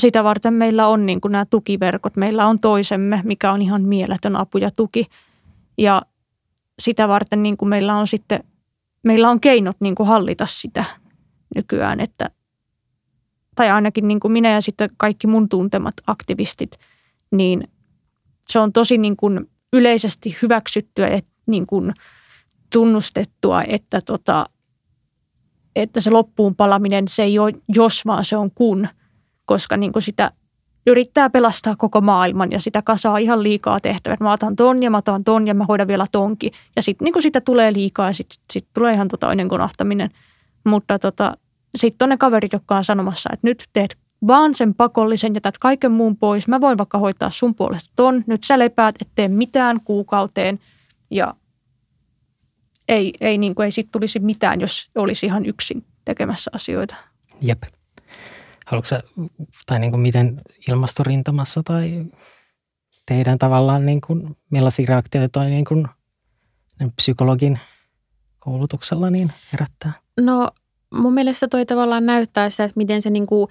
[0.00, 2.16] sitä varten meillä on niin kuin nämä tukiverkot.
[2.16, 5.06] Meillä on toisemme, mikä on ihan mieletön apu ja tuki.
[5.78, 6.02] Ja
[6.78, 8.44] sitä varten niin kuin meillä on sitten,
[9.02, 10.84] meillä on keinot niin kuin hallita sitä
[11.56, 12.30] nykyään, että
[13.54, 16.78] tai ainakin niin kuin minä ja sitten kaikki mun tuntemat aktivistit,
[17.30, 17.68] niin
[18.48, 21.92] se on tosi niin kuin yleisesti hyväksyttyä ja niin kuin
[22.72, 24.46] tunnustettua, että, tota,
[25.76, 28.88] että se loppuun palaminen, se ei ole jos, vaan se on kun–
[29.44, 30.32] koska niin kuin sitä
[30.86, 34.20] yrittää pelastaa koko maailman ja sitä kasaa ihan liikaa tehtävät.
[34.20, 36.50] Mä otan ton ja mä otan ton ja mä hoidan vielä tonki.
[36.76, 40.10] Ja sitten niin sitä tulee liikaa ja sitten sit tulee ihan tota toinen konahtaminen.
[40.64, 41.36] Mutta tota,
[41.74, 45.92] sitten on ne kaverit, jotka on sanomassa, että nyt teet vaan sen pakollisen, jätät kaiken
[45.92, 46.48] muun pois.
[46.48, 48.24] Mä voin vaikka hoitaa sun puolesta ton.
[48.26, 50.58] Nyt sä lepäät, et tee mitään kuukauteen.
[51.10, 51.34] Ja
[52.88, 56.94] ei, ei, niin kuin, ei sit tulisi mitään, jos olisi ihan yksin tekemässä asioita.
[57.40, 57.62] Jep.
[58.66, 59.02] Haluatko sä,
[59.66, 62.04] tai niin kuin miten ilmastorintamassa tai
[63.06, 65.86] teidän tavallaan, niin kuin, millaisia reaktioita toi niin kuin
[66.96, 67.58] psykologin
[68.38, 69.92] koulutuksella niin herättää?
[70.20, 70.50] No
[70.94, 73.48] mun mielestä toi tavallaan näyttää sitä, että miten se niin kuin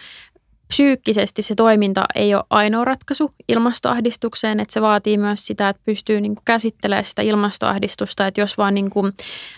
[0.68, 6.22] psyykkisesti se toiminta ei ole ainoa ratkaisu ilmastoahdistukseen, että se vaatii myös sitä, että pystyy
[6.22, 9.14] niin kuin käsittelemään sitä ilmastoahdistusta, että jos vaan niin kuin,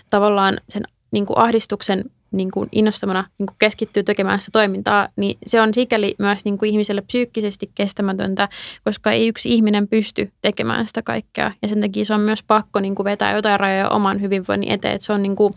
[0.09, 5.37] tavallaan sen niin kuin ahdistuksen niin kuin innostamana niin kuin keskittyy tekemään sitä toimintaa, niin
[5.47, 8.49] se on sikäli myös niin kuin ihmiselle psyykkisesti kestämätöntä,
[8.83, 11.51] koska ei yksi ihminen pysty tekemään sitä kaikkea.
[11.61, 14.95] Ja sen takia se on myös pakko niin kuin vetää jotain rajoja oman hyvinvoinnin eteen.
[14.95, 15.53] Että se on niin kuin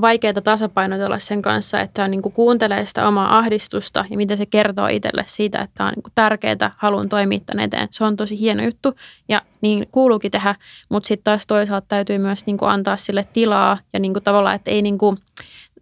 [0.00, 4.46] vaikeaa tasapainotella sen kanssa, että on niin kuin kuuntelee sitä omaa ahdistusta ja mitä se
[4.46, 7.88] kertoo itselle siitä, että on niin kuin tärkeää, haluan toimia tämän eteen.
[7.90, 8.94] Se on tosi hieno juttu
[9.28, 10.54] ja niin kuuluukin tehdä,
[10.88, 14.54] mutta sitten taas toisaalta täytyy myös niin kuin antaa sille tilaa ja niin kuin tavallaan,
[14.54, 15.16] että ei niin kuin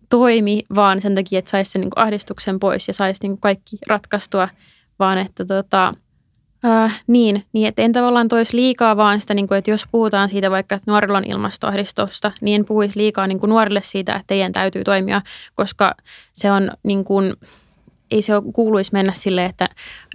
[0.09, 3.40] toimi vaan sen takia, että saisi sen niin kuin ahdistuksen pois ja saisi niin kuin
[3.40, 4.49] kaikki ratkaistua,
[4.99, 5.94] vaan että tota,
[6.64, 10.29] Äh, niin, niin, että en tavallaan toisi liikaa vaan sitä, niin kuin, että jos puhutaan
[10.29, 14.25] siitä vaikka, että nuorilla on ilmastoahdistusta, niin en puhuisi liikaa niin kuin nuorille siitä, että
[14.27, 15.23] teidän täytyy toimia,
[15.55, 15.94] koska
[16.33, 17.37] se on niin kuin,
[18.11, 19.68] ei se kuuluisi mennä sille, että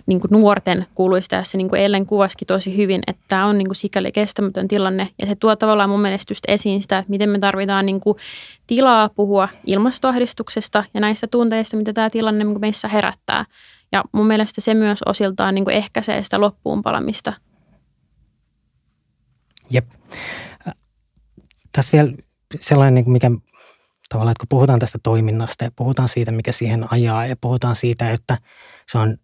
[0.06, 3.68] niin kuin nuorten kuuluisi tässä, niin kuin Ellen kuvasikin tosi hyvin, että tämä on niin
[3.68, 5.10] kuin sikäli kestämätön tilanne.
[5.22, 8.18] Ja se tuo tavallaan mun mielestä just esiin sitä, että miten me tarvitaan niin kuin
[8.68, 13.46] tilaa puhua ilmastoahdistuksesta ja näistä tunteista, mitä tämä tilanne niin meissä herättää.
[13.92, 17.34] Ja mun mielestä se myös osiltaan niin kuin ehkäisee sitä loppuun palamista.
[19.70, 19.86] Jep.
[21.72, 22.14] Tässä vielä
[22.60, 23.32] sellainen, niin mikä
[24.14, 28.12] tavallaan, että kun puhutaan tästä toiminnasta ja puhutaan siitä, mikä siihen ajaa ja puhutaan siitä,
[28.12, 28.38] että
[28.92, 29.18] se on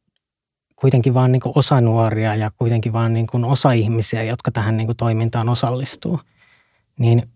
[0.76, 5.50] kuitenkin vain niin osa nuoria ja kuitenkin vain niin osa ihmisiä, jotka tähän niin toimintaan
[5.50, 6.20] osallistuu,
[7.00, 7.32] niin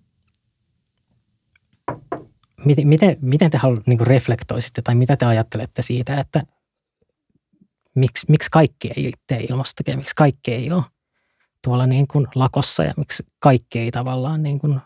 [2.65, 6.43] miten, miten, miten te halu, niin reflektoisitte tai mitä te ajattelette siitä, että
[7.95, 10.83] miksi, miksi kaikki ei tee ilmastotekijä, miksi kaikki ei ole
[11.63, 14.79] tuolla niin kuin lakossa ja miksi kaikki ei tavallaan niin kuin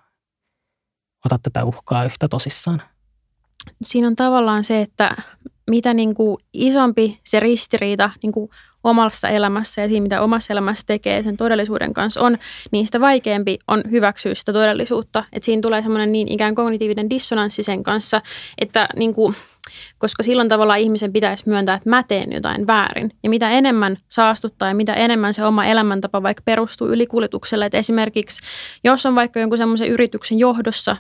[1.26, 2.82] ota tätä uhkaa yhtä tosissaan?
[3.84, 5.16] Siinä on tavallaan se, että
[5.70, 8.50] mitä niin kuin isompi se ristiriita niin kuin
[8.84, 12.38] omassa elämässä ja siinä, mitä omassa elämässä tekee sen todellisuuden kanssa on,
[12.72, 15.24] niin sitä vaikeampi on hyväksyä sitä todellisuutta.
[15.34, 18.22] Että siinä tulee semmoinen niin ikään kognitiivinen dissonanssi sen kanssa,
[18.58, 19.36] että niin kuin–
[19.98, 23.12] koska silloin tavallaan ihmisen pitäisi myöntää, että mä teen jotain väärin.
[23.24, 28.42] Ja mitä enemmän saastuttaa ja mitä enemmän se oma elämäntapa vaikka perustuu ylikuljetukselle, että esimerkiksi
[28.84, 30.98] jos on vaikka jonkun semmoisen yrityksen johdossa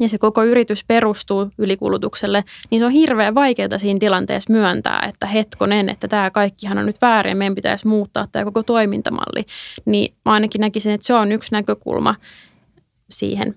[0.00, 5.26] ja se koko yritys perustuu ylikulutukselle, niin se on hirveän vaikeaa siinä tilanteessa myöntää, että
[5.26, 9.44] hetkonen, että tämä kaikkihan on nyt väärin, meidän pitäisi muuttaa tämä koko toimintamalli.
[9.84, 12.14] Niin mä ainakin näkisin, että se on yksi näkökulma
[13.10, 13.54] siihen.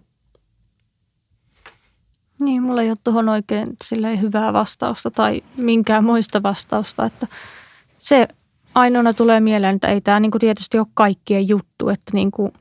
[2.39, 3.67] Niin, mulla ei ole tuohon oikein
[4.21, 7.28] hyvää vastausta tai minkään muista vastausta, että
[8.00, 8.28] se
[8.76, 12.54] ainoana tulee mieleen, että ei tämä niin kuin tietysti ole kaikkien juttu, että niin kuin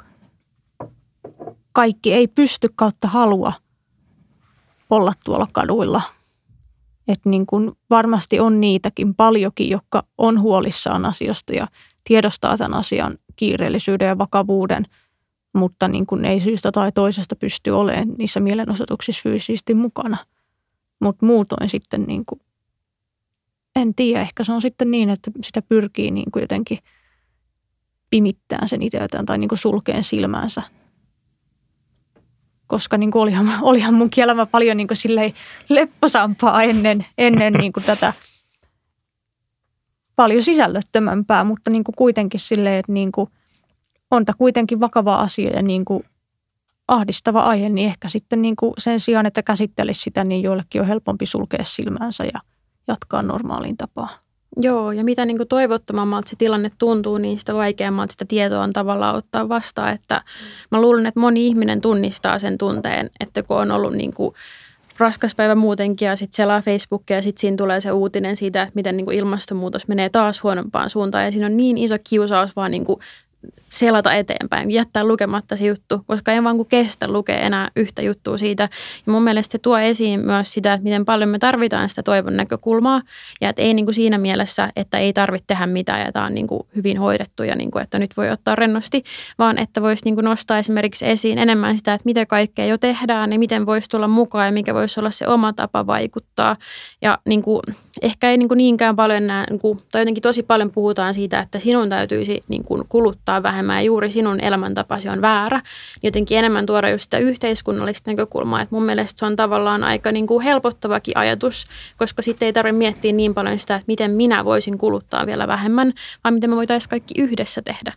[1.73, 3.53] kaikki ei pysty kautta halua
[4.91, 6.03] olla tuolla kaduilla.
[7.09, 11.67] Että niin kuin varmasti on niitäkin paljonkin, jotka on huolissaan asiasta ja
[12.05, 14.87] tiedostaa tämän asian kiireellisyyden ja vakavuuden–
[15.57, 20.17] mutta niin kuin ei syystä tai toisesta pysty olemaan niissä mielenosoituksissa fyysisesti mukana.
[21.01, 22.41] Mutta muutoin sitten niin kuin,
[23.77, 26.79] en tiedä, ehkä se on sitten niin, että sitä pyrkii niin kuin jotenkin
[28.11, 30.63] pimittämään sen itseltään tai niin kuin sulkeen silmänsä.
[32.67, 35.35] Koska niin kuin olihan, olihan mun elämä paljon niin kuin
[35.69, 38.13] lepposampaa ennen, ennen niin kuin tätä
[40.17, 43.31] paljon sisällöttömämpää, mutta niin kuin kuitenkin silleen, että niin kuin–
[44.11, 46.05] on tämä kuitenkin vakava asia ja niin kuin
[46.89, 50.87] ahdistava aihe, niin ehkä sitten niin kuin sen sijaan, että käsittelisi sitä, niin joillekin on
[50.87, 52.41] helpompi sulkea silmänsä ja
[52.89, 54.09] jatkaa normaaliin tapaan.
[54.61, 58.73] Joo, ja mitä niin kuin toivottomammalta se tilanne tuntuu, niin sitä vaikeammalta sitä tietoa on
[58.73, 59.93] tavallaan ottaa vastaan.
[59.93, 60.23] Että
[60.71, 64.35] mä luulen, että moni ihminen tunnistaa sen tunteen, että kun on ollut niin kuin
[64.99, 68.73] raskas päivä muutenkin ja sitten selaa Facebookia ja sitten siinä tulee se uutinen siitä, että
[68.75, 71.25] miten niin kuin ilmastonmuutos menee taas huonompaan suuntaan.
[71.25, 73.01] Ja siinä on niin iso kiusaus vaan niin kuin
[73.69, 78.39] selata eteenpäin, jättää lukematta se juttu, koska en vaan kun kestä lukea enää yhtä juttua
[78.39, 78.63] siitä.
[79.07, 82.37] Ja mun mielestä se tuo esiin myös sitä, että miten paljon me tarvitaan sitä toivon
[82.37, 83.03] näkökulmaa
[83.41, 86.35] ja että ei niin kuin siinä mielessä, että ei tarvitse tehdä mitään ja tämä on
[86.35, 89.05] niin kuin hyvin hoidettu ja niin kuin, että nyt voi ottaa rennosti,
[89.39, 93.33] vaan että voisi niin kuin nostaa esimerkiksi esiin enemmän sitä, että mitä kaikkea jo tehdään
[93.33, 96.57] ja miten voisi tulla mukaan ja mikä voisi olla se oma tapa vaikuttaa.
[97.03, 97.63] Ja niin kuin,
[98.03, 101.41] ehkä ei niin kuin niinkään paljon näe, niin kuin, tai jotenkin tosi paljon puhutaan siitä,
[101.41, 105.61] että sinun täytyisi niin kuin kuluttaa kuluttaa vähemmän ja juuri sinun elämäntapasi on väärä.
[106.03, 108.63] Jotenkin enemmän tuoda just sitä yhteiskunnallista näkökulmaa.
[108.63, 112.79] Et mun mielestä se on tavallaan aika niin kuin helpottavakin ajatus, koska sitten ei tarvitse
[112.79, 115.93] miettiä niin paljon sitä, että miten minä voisin kuluttaa vielä vähemmän,
[116.25, 117.93] vaan miten me voitaisiin kaikki yhdessä tehdä.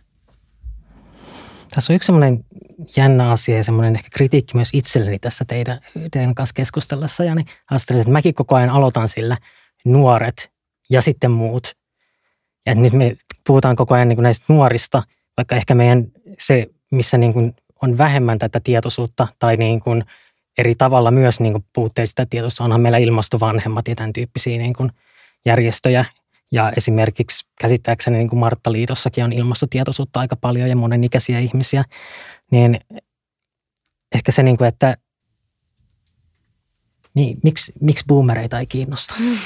[1.74, 2.44] Tässä on yksi semmoinen
[2.96, 7.24] jännä asia ja semmoinen ehkä kritiikki myös itselleni tässä teidän, teidän kanssa keskustellessa.
[7.24, 9.36] Ja niin ajattelin, että mäkin koko ajan aloitan sillä
[9.84, 10.50] nuoret
[10.90, 11.72] ja sitten muut.
[12.66, 13.16] Ja nyt me
[13.46, 15.02] puhutaan koko ajan niin näistä nuorista,
[15.36, 16.06] vaikka ehkä meidän
[16.38, 20.04] se, missä niin kuin on vähemmän tätä tietoisuutta tai niin kuin
[20.58, 24.90] eri tavalla myös niin kuin puutteellista tietoisuutta, onhan meillä ilmastovanhemmat ja tämän tyyppisiä niin kuin
[25.46, 26.04] järjestöjä,
[26.52, 31.84] ja esimerkiksi käsittääkseni niin kuin Martta-liitossakin on ilmastotietoisuutta aika paljon ja monenikäisiä ihmisiä,
[32.50, 32.80] niin
[34.14, 34.96] ehkä se, niin kuin, että
[37.14, 39.14] niin, miksi, miksi boomereita ei kiinnosta?
[39.18, 39.36] Mm.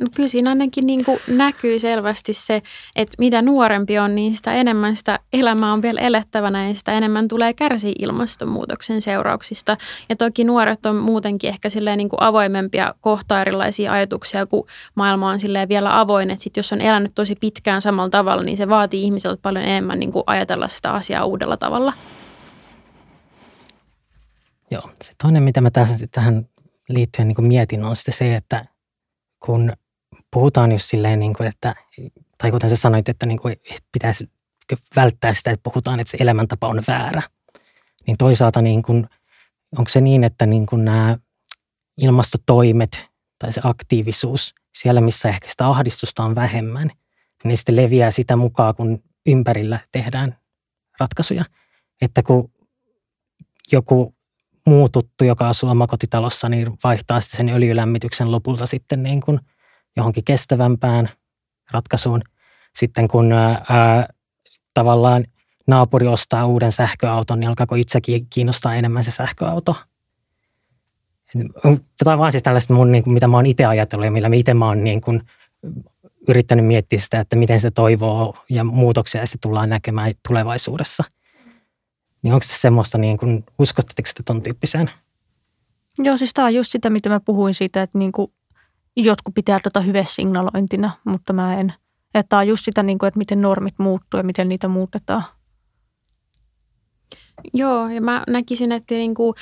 [0.00, 2.62] No kyllä siinä ainakin niin kuin näkyy selvästi se,
[2.96, 7.28] että mitä nuorempi on, niin sitä enemmän sitä elämää on vielä elettävänä ja sitä enemmän
[7.28, 9.76] tulee kärsiä ilmastonmuutoksen seurauksista.
[10.08, 15.30] Ja toki nuoret on muutenkin ehkä silleen niin kuin avoimempia kohtaa erilaisia ajatuksia, kun maailma
[15.30, 16.30] on silleen vielä avoin.
[16.30, 19.98] Että sit jos on elänyt tosi pitkään samalla tavalla, niin se vaatii ihmiseltä paljon enemmän
[19.98, 21.92] niin kuin ajatella sitä asiaa uudella tavalla.
[24.70, 26.48] Joo, se toinen, mitä mä tässä, tähän
[26.88, 28.64] liittyen niin mietin, on sitten se, että
[29.40, 29.72] kun
[30.32, 31.74] puhutaan just silleen, niin kuin, että,
[32.38, 33.56] tai kuten sä sanoit, että niin kuin
[33.92, 34.30] pitäisi
[34.96, 37.22] välttää sitä, että puhutaan, että se elämäntapa on väärä.
[38.06, 39.08] Niin toisaalta niin kuin,
[39.78, 41.18] onko se niin, että niin kuin nämä
[41.98, 43.06] ilmastotoimet
[43.38, 46.90] tai se aktiivisuus siellä, missä ehkä sitä ahdistusta on vähemmän,
[47.44, 50.38] niin sitten leviää sitä mukaan, kun ympärillä tehdään
[51.00, 51.44] ratkaisuja.
[52.02, 52.52] Että kun
[53.72, 54.14] joku
[54.66, 59.40] muu tuttu, joka asuu omakotitalossa, niin vaihtaa sen öljylämmityksen lopulta sitten niin kuin
[59.96, 61.08] johonkin kestävämpään
[61.70, 62.22] ratkaisuun.
[62.76, 64.08] Sitten kun ää,
[64.74, 65.24] tavallaan
[65.66, 69.76] naapuri ostaa uuden sähköauton, niin alkaako itsekin kiinnostaa enemmän se sähköauto?
[72.04, 74.30] Tämä on vaan siis tällaista, mun, niin kuin, mitä mä oon itse ajatellut ja millä
[74.34, 75.22] itse mä oon niin kuin,
[76.28, 81.04] yrittänyt miettiä sitä, että miten se toivoo ja muutoksia se tullaan näkemään tulevaisuudessa.
[82.22, 84.90] Niin onko se semmoista, niin kuin, uskotteko te ton tyyppiseen?
[85.98, 88.32] Joo, siis tämä on just sitä, mitä mä puhuin siitä, että niin kuin
[88.96, 91.72] jotkut pitää tätä hyvesignalointina, mutta mä en.
[92.14, 95.24] Että on just sitä, niin kuin, että miten normit muuttuu ja miten niitä muutetaan.
[97.54, 99.34] Joo, ja mä näkisin, että niin kuin,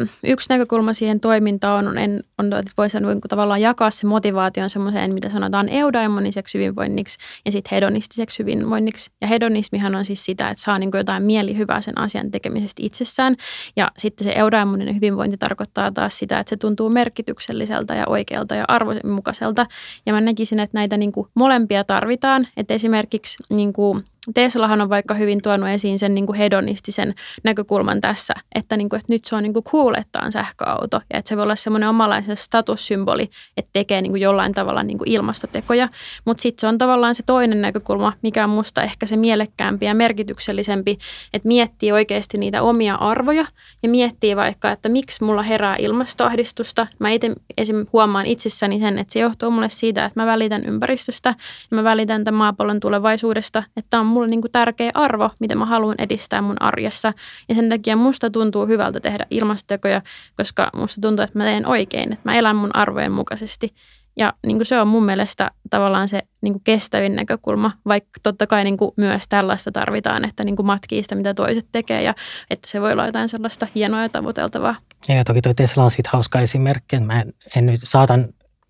[0.00, 4.06] ö, yksi näkökulma siihen toimintaan on, en, on että voisi niin kuin, tavallaan jakaa se
[4.06, 9.10] motivaation semmoiseen, mitä sanotaan eudaimoniseksi hyvinvoinniksi ja sitten hedonistiseksi hyvinvoinniksi.
[9.20, 13.36] Ja hedonismihan on siis sitä, että saa niin kuin, jotain mielihyvää sen asian tekemisestä itsessään.
[13.76, 18.64] Ja sitten se eudaimoninen hyvinvointi tarkoittaa taas sitä, että se tuntuu merkitykselliseltä ja oikealta ja
[18.68, 19.66] arvoisenmukaiselta.
[20.06, 22.46] Ja mä näkisin, että näitä niin kuin, molempia tarvitaan.
[22.56, 28.00] Että esimerkiksi niin kuin, Teslahan on vaikka hyvin tuonut esiin sen niin kuin hedonistisen näkökulman
[28.00, 31.18] tässä, että, niin kuin, että nyt se on niin kuin cool, että on sähköauto ja
[31.18, 35.10] että se voi olla semmoinen omalaisen statussymboli, että tekee niin kuin jollain tavalla niin kuin
[35.10, 35.88] ilmastotekoja.
[36.24, 39.94] Mutta sitten se on tavallaan se toinen näkökulma, mikä on musta ehkä se mielekkäämpi ja
[39.94, 40.98] merkityksellisempi,
[41.34, 43.46] että miettii oikeasti niitä omia arvoja
[43.82, 46.86] ja miettii vaikka, että miksi mulla herää ilmastoahdistusta.
[46.98, 47.86] Mä itse esim.
[47.92, 51.34] huomaan itsessäni sen, että se johtuu mulle siitä, että mä välitän ympäristöstä
[51.70, 55.66] ja mä välitän tämän maapallon tulevaisuudesta, että on mulle niin kuin tärkeä arvo, mitä mä
[55.66, 57.12] haluan edistää mun arjessa.
[57.48, 60.02] Ja sen takia musta tuntuu hyvältä tehdä ilmastotekoja,
[60.36, 63.74] koska musta tuntuu, että mä teen oikein, että mä elän mun arvojen mukaisesti.
[64.16, 68.46] Ja niin kuin se on mun mielestä tavallaan se niin kuin kestävin näkökulma, vaikka totta
[68.46, 72.14] kai niin kuin myös tällaista tarvitaan, että niin kuin matkii sitä, mitä toiset tekee ja
[72.50, 74.76] että se voi olla jotain sellaista hienoa ja tavoiteltavaa.
[75.08, 77.00] Ja toki toi Tesla on siitä hauska esimerkki.
[77.00, 78.28] Mä en, en nyt saatan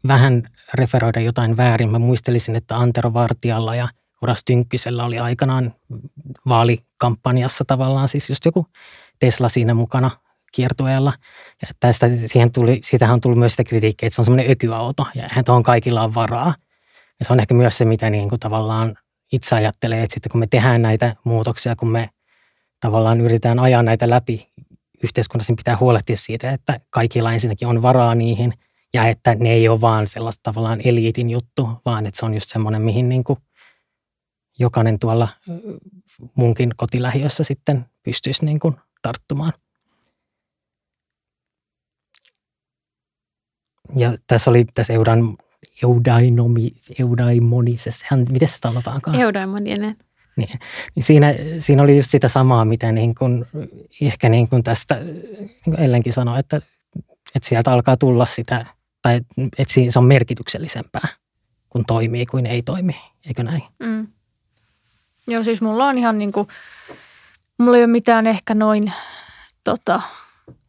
[0.08, 0.42] vähän
[0.74, 1.90] referoida jotain väärin.
[1.90, 3.88] Mä muistelisin, että Antero Vartialla ja–
[4.22, 5.74] Uras Tynkkysellä oli aikanaan
[6.48, 8.66] vaalikampanjassa tavallaan siis just joku
[9.18, 10.10] Tesla siinä mukana
[10.52, 11.12] kiertueella.
[11.62, 15.06] Ja tästä, siihen tuli, siitähän on tullut myös sitä kritiikkiä, että se on semmoinen ökyauto
[15.14, 16.54] ja eihän tuohon kaikilla on varaa.
[17.20, 18.96] Ja se on ehkä myös se, mitä niin kuin tavallaan
[19.32, 22.10] itse ajattelee, että sitten kun me tehdään näitä muutoksia, kun me
[22.80, 24.52] tavallaan yritetään ajaa näitä läpi
[25.04, 28.54] yhteiskunnassa, niin pitää huolehtia siitä, että kaikilla ensinnäkin on varaa niihin
[28.94, 32.50] ja että ne ei ole vaan sellaista tavallaan eliitin juttu, vaan että se on just
[32.50, 33.38] semmoinen, mihin niin kuin
[34.60, 35.28] jokainen tuolla
[36.34, 39.52] munkin kotilähiössä sitten pystyisi niin kuin tarttumaan.
[43.96, 45.36] Ja tässä oli tässä eudan,
[45.82, 49.20] eudainomi, eudaimonisesti, miten se sanotaankaan?
[49.20, 49.96] Eudaimoninen.
[50.36, 50.58] Niin,
[50.96, 53.46] niin siinä, siinä oli just sitä samaa, mitä niin kuin,
[54.02, 55.00] ehkä niin kuin tästä
[55.66, 56.56] niin Ellenkin sanoi, että,
[57.34, 58.66] että sieltä alkaa tulla sitä,
[59.02, 59.20] tai
[59.58, 61.08] että se on merkityksellisempää,
[61.68, 62.96] kun toimii kuin ei toimi,
[63.26, 63.62] eikö näin?
[63.78, 64.06] Mm.
[65.28, 66.48] Joo, siis mulla on ihan niin kuin,
[67.58, 68.92] mulla ei ole mitään ehkä noin
[69.64, 70.02] tota,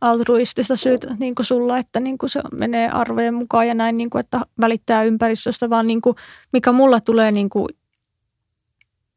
[0.01, 4.09] altruistista syytä niin kuin sulla, että niin kuin se menee arvojen mukaan ja näin, niin
[4.09, 6.15] kuin, että välittää ympäristöstä, vaan niin kuin,
[6.53, 7.67] mikä mulla tulee niin kuin,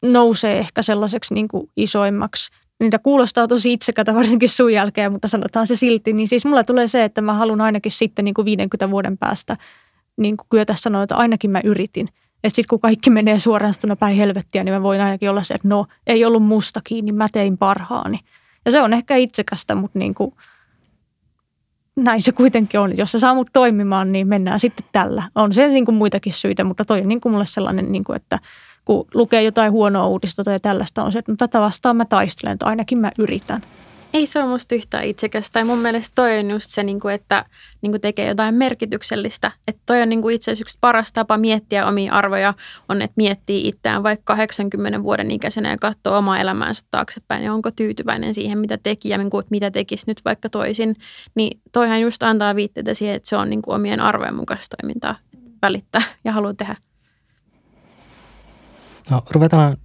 [0.02, 2.52] nousee ehkä sellaiseksi niin kuin isoimmaksi.
[2.80, 6.12] Niitä kuulostaa tosi itsekätä varsinkin sun jälkeen, mutta sanotaan se silti.
[6.12, 9.56] Niin siis mulla tulee se, että mä haluan ainakin sitten niin kuin 50 vuoden päästä
[10.16, 12.08] niin kuin kyetä sanoa, että ainakin mä yritin.
[12.44, 15.68] Että sitten kun kaikki menee suoraan päin helvettiä, niin mä voin ainakin olla se, että
[15.68, 18.20] no ei ollut musta kiinni, mä tein parhaani.
[18.64, 20.34] Ja se on ehkä itsekästä, mutta niin kuin,
[21.96, 22.96] näin se kuitenkin on.
[22.96, 25.22] Jos se saa mut toimimaan, niin mennään sitten tällä.
[25.34, 28.16] On se niin kuin muitakin syitä, mutta toi on niin kuin mulle sellainen, niin kuin,
[28.16, 28.38] että
[28.84, 32.52] kun lukee jotain huonoa uutista tai tällaista, on se, että no, tätä vastaan mä taistelen,
[32.52, 33.62] että ainakin mä yritän.
[34.14, 35.58] Ei se ole musta yhtään itsekästä.
[35.58, 37.44] Ja mun mielestä toi on just se, niinku, että
[37.82, 39.50] niinku tekee jotain merkityksellistä.
[39.68, 42.54] Että toi on niinku itse asiassa yksi paras tapa miettiä omia arvoja,
[42.88, 47.44] on, että miettii itseään vaikka 80 vuoden ikäisenä ja katsoo omaa elämäänsä taaksepäin.
[47.44, 50.96] Ja onko tyytyväinen siihen, mitä teki ja niinku, mitä tekisi nyt vaikka toisin.
[51.34, 55.16] Niin toihan just antaa viitteitä siihen, että se on niinku omien arvojen mukaista toimintaa
[55.62, 56.76] välittää ja haluaa tehdä.
[59.10, 59.76] No ruvetaan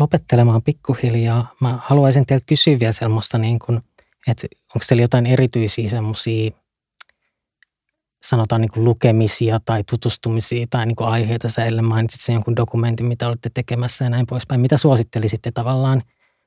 [0.00, 1.54] lopettelemaan pikkuhiljaa.
[1.60, 3.80] Mä haluaisin teiltä kysyä vielä semmoista, niin kuin,
[4.26, 6.50] että onko teillä jotain erityisiä semmoisia
[8.22, 11.48] sanotaan niin kuin lukemisia tai tutustumisia tai niin kuin aiheita.
[11.48, 14.60] Sä eilen mainitsit sen jonkun dokumentin, mitä olette tekemässä ja näin poispäin.
[14.60, 16.02] Mitä suosittelisitte tavallaan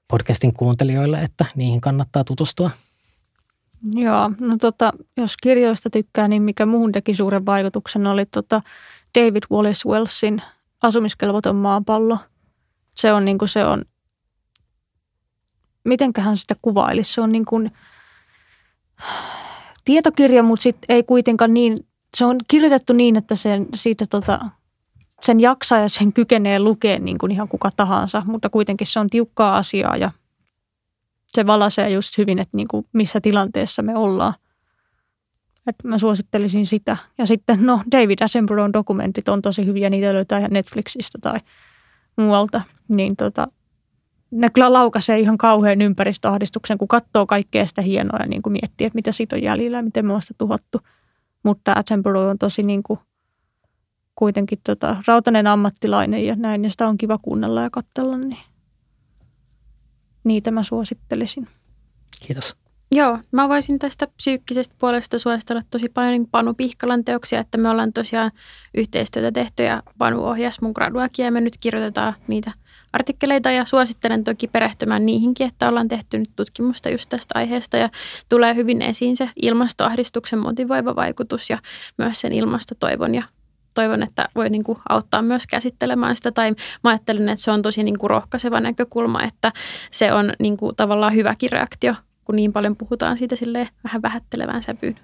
[0.08, 2.72] podcastin kuuntelijoille, että niihin kannattaa tutustua?
[3.94, 8.62] Joo, no tota, jos kirjoista tykkää, niin mikä muuhun teki suuren vaikutuksen oli tota
[9.20, 10.42] David Wallace Wellsin
[10.82, 12.18] Asumiskelvoton maapallo–
[12.96, 13.86] se on niin kuin se on,
[15.84, 17.72] mitenköhän sitä kuvailisi, se on niin kuin
[19.86, 21.78] tietokirja, mutta sitten ei kuitenkaan niin,
[22.18, 24.40] se on kirjoitettu niin, että sen, siitä tota,
[25.22, 29.10] sen jaksaa ja sen kykenee lukea niin kuin ihan kuka tahansa, mutta kuitenkin se on
[29.10, 30.12] tiukkaa asiaa ja
[31.28, 34.34] se valaisee just hyvin, että niin kuin missä tilanteessa me ollaan.
[35.68, 36.98] Että mä suosittelisin sitä.
[37.18, 41.40] Ja sitten no David Attenboroughn dokumentit on tosi hyviä, niitä löytää Netflixistä tai
[42.18, 43.48] muualta, niin tota,
[44.32, 48.88] ne kyllä laukaisee ihan kauhean ympäristöahdistuksen, kun katsoo kaikkea sitä hienoa ja niin kuin miettii,
[48.88, 50.82] että mitä siitä on jäljellä ja miten me on sitä tuhottu.
[51.44, 53.00] Mutta Attenborough on tosi niin kuin
[54.16, 58.38] kuitenkin tota, rautainen ammattilainen ja näin, ja sitä on kiva kuunnella ja katsella, niin
[60.24, 61.48] niitä mä suosittelisin.
[62.28, 62.63] Kiitos.
[62.96, 67.70] Joo, mä voisin tästä psyykkisestä puolesta suositella tosi paljon niin Panu Pihkalan teoksia, että me
[67.70, 68.32] ollaan tosiaan
[68.74, 72.52] yhteistyötä tehty ja Panu ohjasi mun graduakin ja me nyt kirjoitetaan niitä
[72.94, 77.90] artikkeleita ja suosittelen toki perehtymään niihinkin, että ollaan tehty nyt tutkimusta just tästä aiheesta ja
[78.30, 81.58] tulee hyvin esiin se ilmastoahdistuksen motivoiva vaikutus ja
[81.98, 83.22] myös sen ilmastotoivon ja
[83.74, 86.32] toivon, että voi niin kuin auttaa myös käsittelemään sitä.
[86.32, 86.52] Tai
[86.84, 89.52] mä ajattelen, että se on tosi niin kuin rohkaiseva näkökulma, että
[89.92, 91.94] se on niin kuin tavallaan hyväkin reaktio
[92.26, 95.00] kun niin paljon puhutaan siitä sille vähän vähättelevään sävyyn.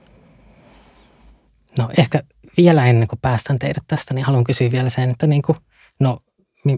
[1.77, 2.23] No ehkä
[2.57, 5.57] vielä ennen kuin päästään teidät tästä, niin haluan kysyä vielä sen, että niin kuin,
[5.99, 6.19] no,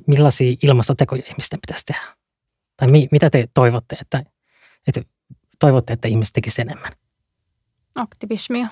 [0.08, 2.02] millaisia ilmastotekoja ihmisten pitäisi tehdä?
[2.78, 4.24] Tai mi, mitä te toivotte, että,
[4.88, 5.02] että
[5.60, 6.92] toivotte, että ihmiset tekisivät enemmän?
[7.96, 8.68] Aktivismia.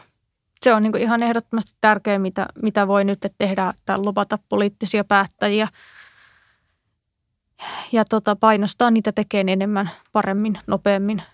[0.61, 5.03] Se on niin kuin ihan ehdottomasti tärkeää, mitä, mitä voi nyt tehdä, tai lopata poliittisia
[5.03, 5.67] päättäjiä
[7.91, 11.23] ja tota, painostaa niitä tekemään enemmän, paremmin, nopeammin–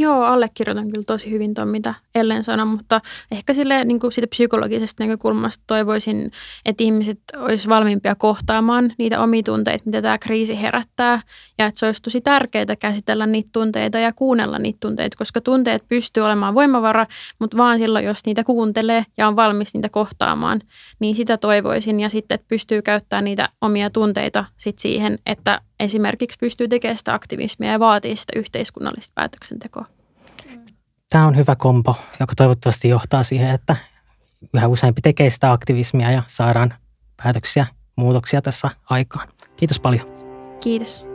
[0.00, 4.26] Joo, allekirjoitan kyllä tosi hyvin tuon, mitä Ellen sanoi, mutta ehkä sille niin kuin siitä
[4.26, 6.30] psykologisesta näkökulmasta toivoisin,
[6.64, 11.20] että ihmiset olisi valmiimpia kohtaamaan niitä omia tunteita, mitä tämä kriisi herättää,
[11.58, 15.88] ja että se olisi tosi tärkeää käsitellä niitä tunteita ja kuunnella niitä tunteita, koska tunteet
[15.88, 17.06] pystyy olemaan voimavara,
[17.38, 20.60] mutta vaan silloin, jos niitä kuuntelee ja on valmis niitä kohtaamaan,
[21.00, 26.38] niin sitä toivoisin, ja sitten, että pystyy käyttämään niitä omia tunteita sit siihen, että esimerkiksi
[26.40, 29.84] pystyy tekemään sitä aktivismia ja vaatii sitä yhteiskunnallista päätöksentekoa.
[31.08, 33.76] Tämä on hyvä kompo, joka toivottavasti johtaa siihen, että
[34.54, 36.74] yhä useampi tekee sitä aktivismia ja saadaan
[37.22, 37.66] päätöksiä,
[37.96, 39.28] muutoksia tässä aikaan.
[39.56, 40.06] Kiitos paljon.
[40.60, 41.07] Kiitos.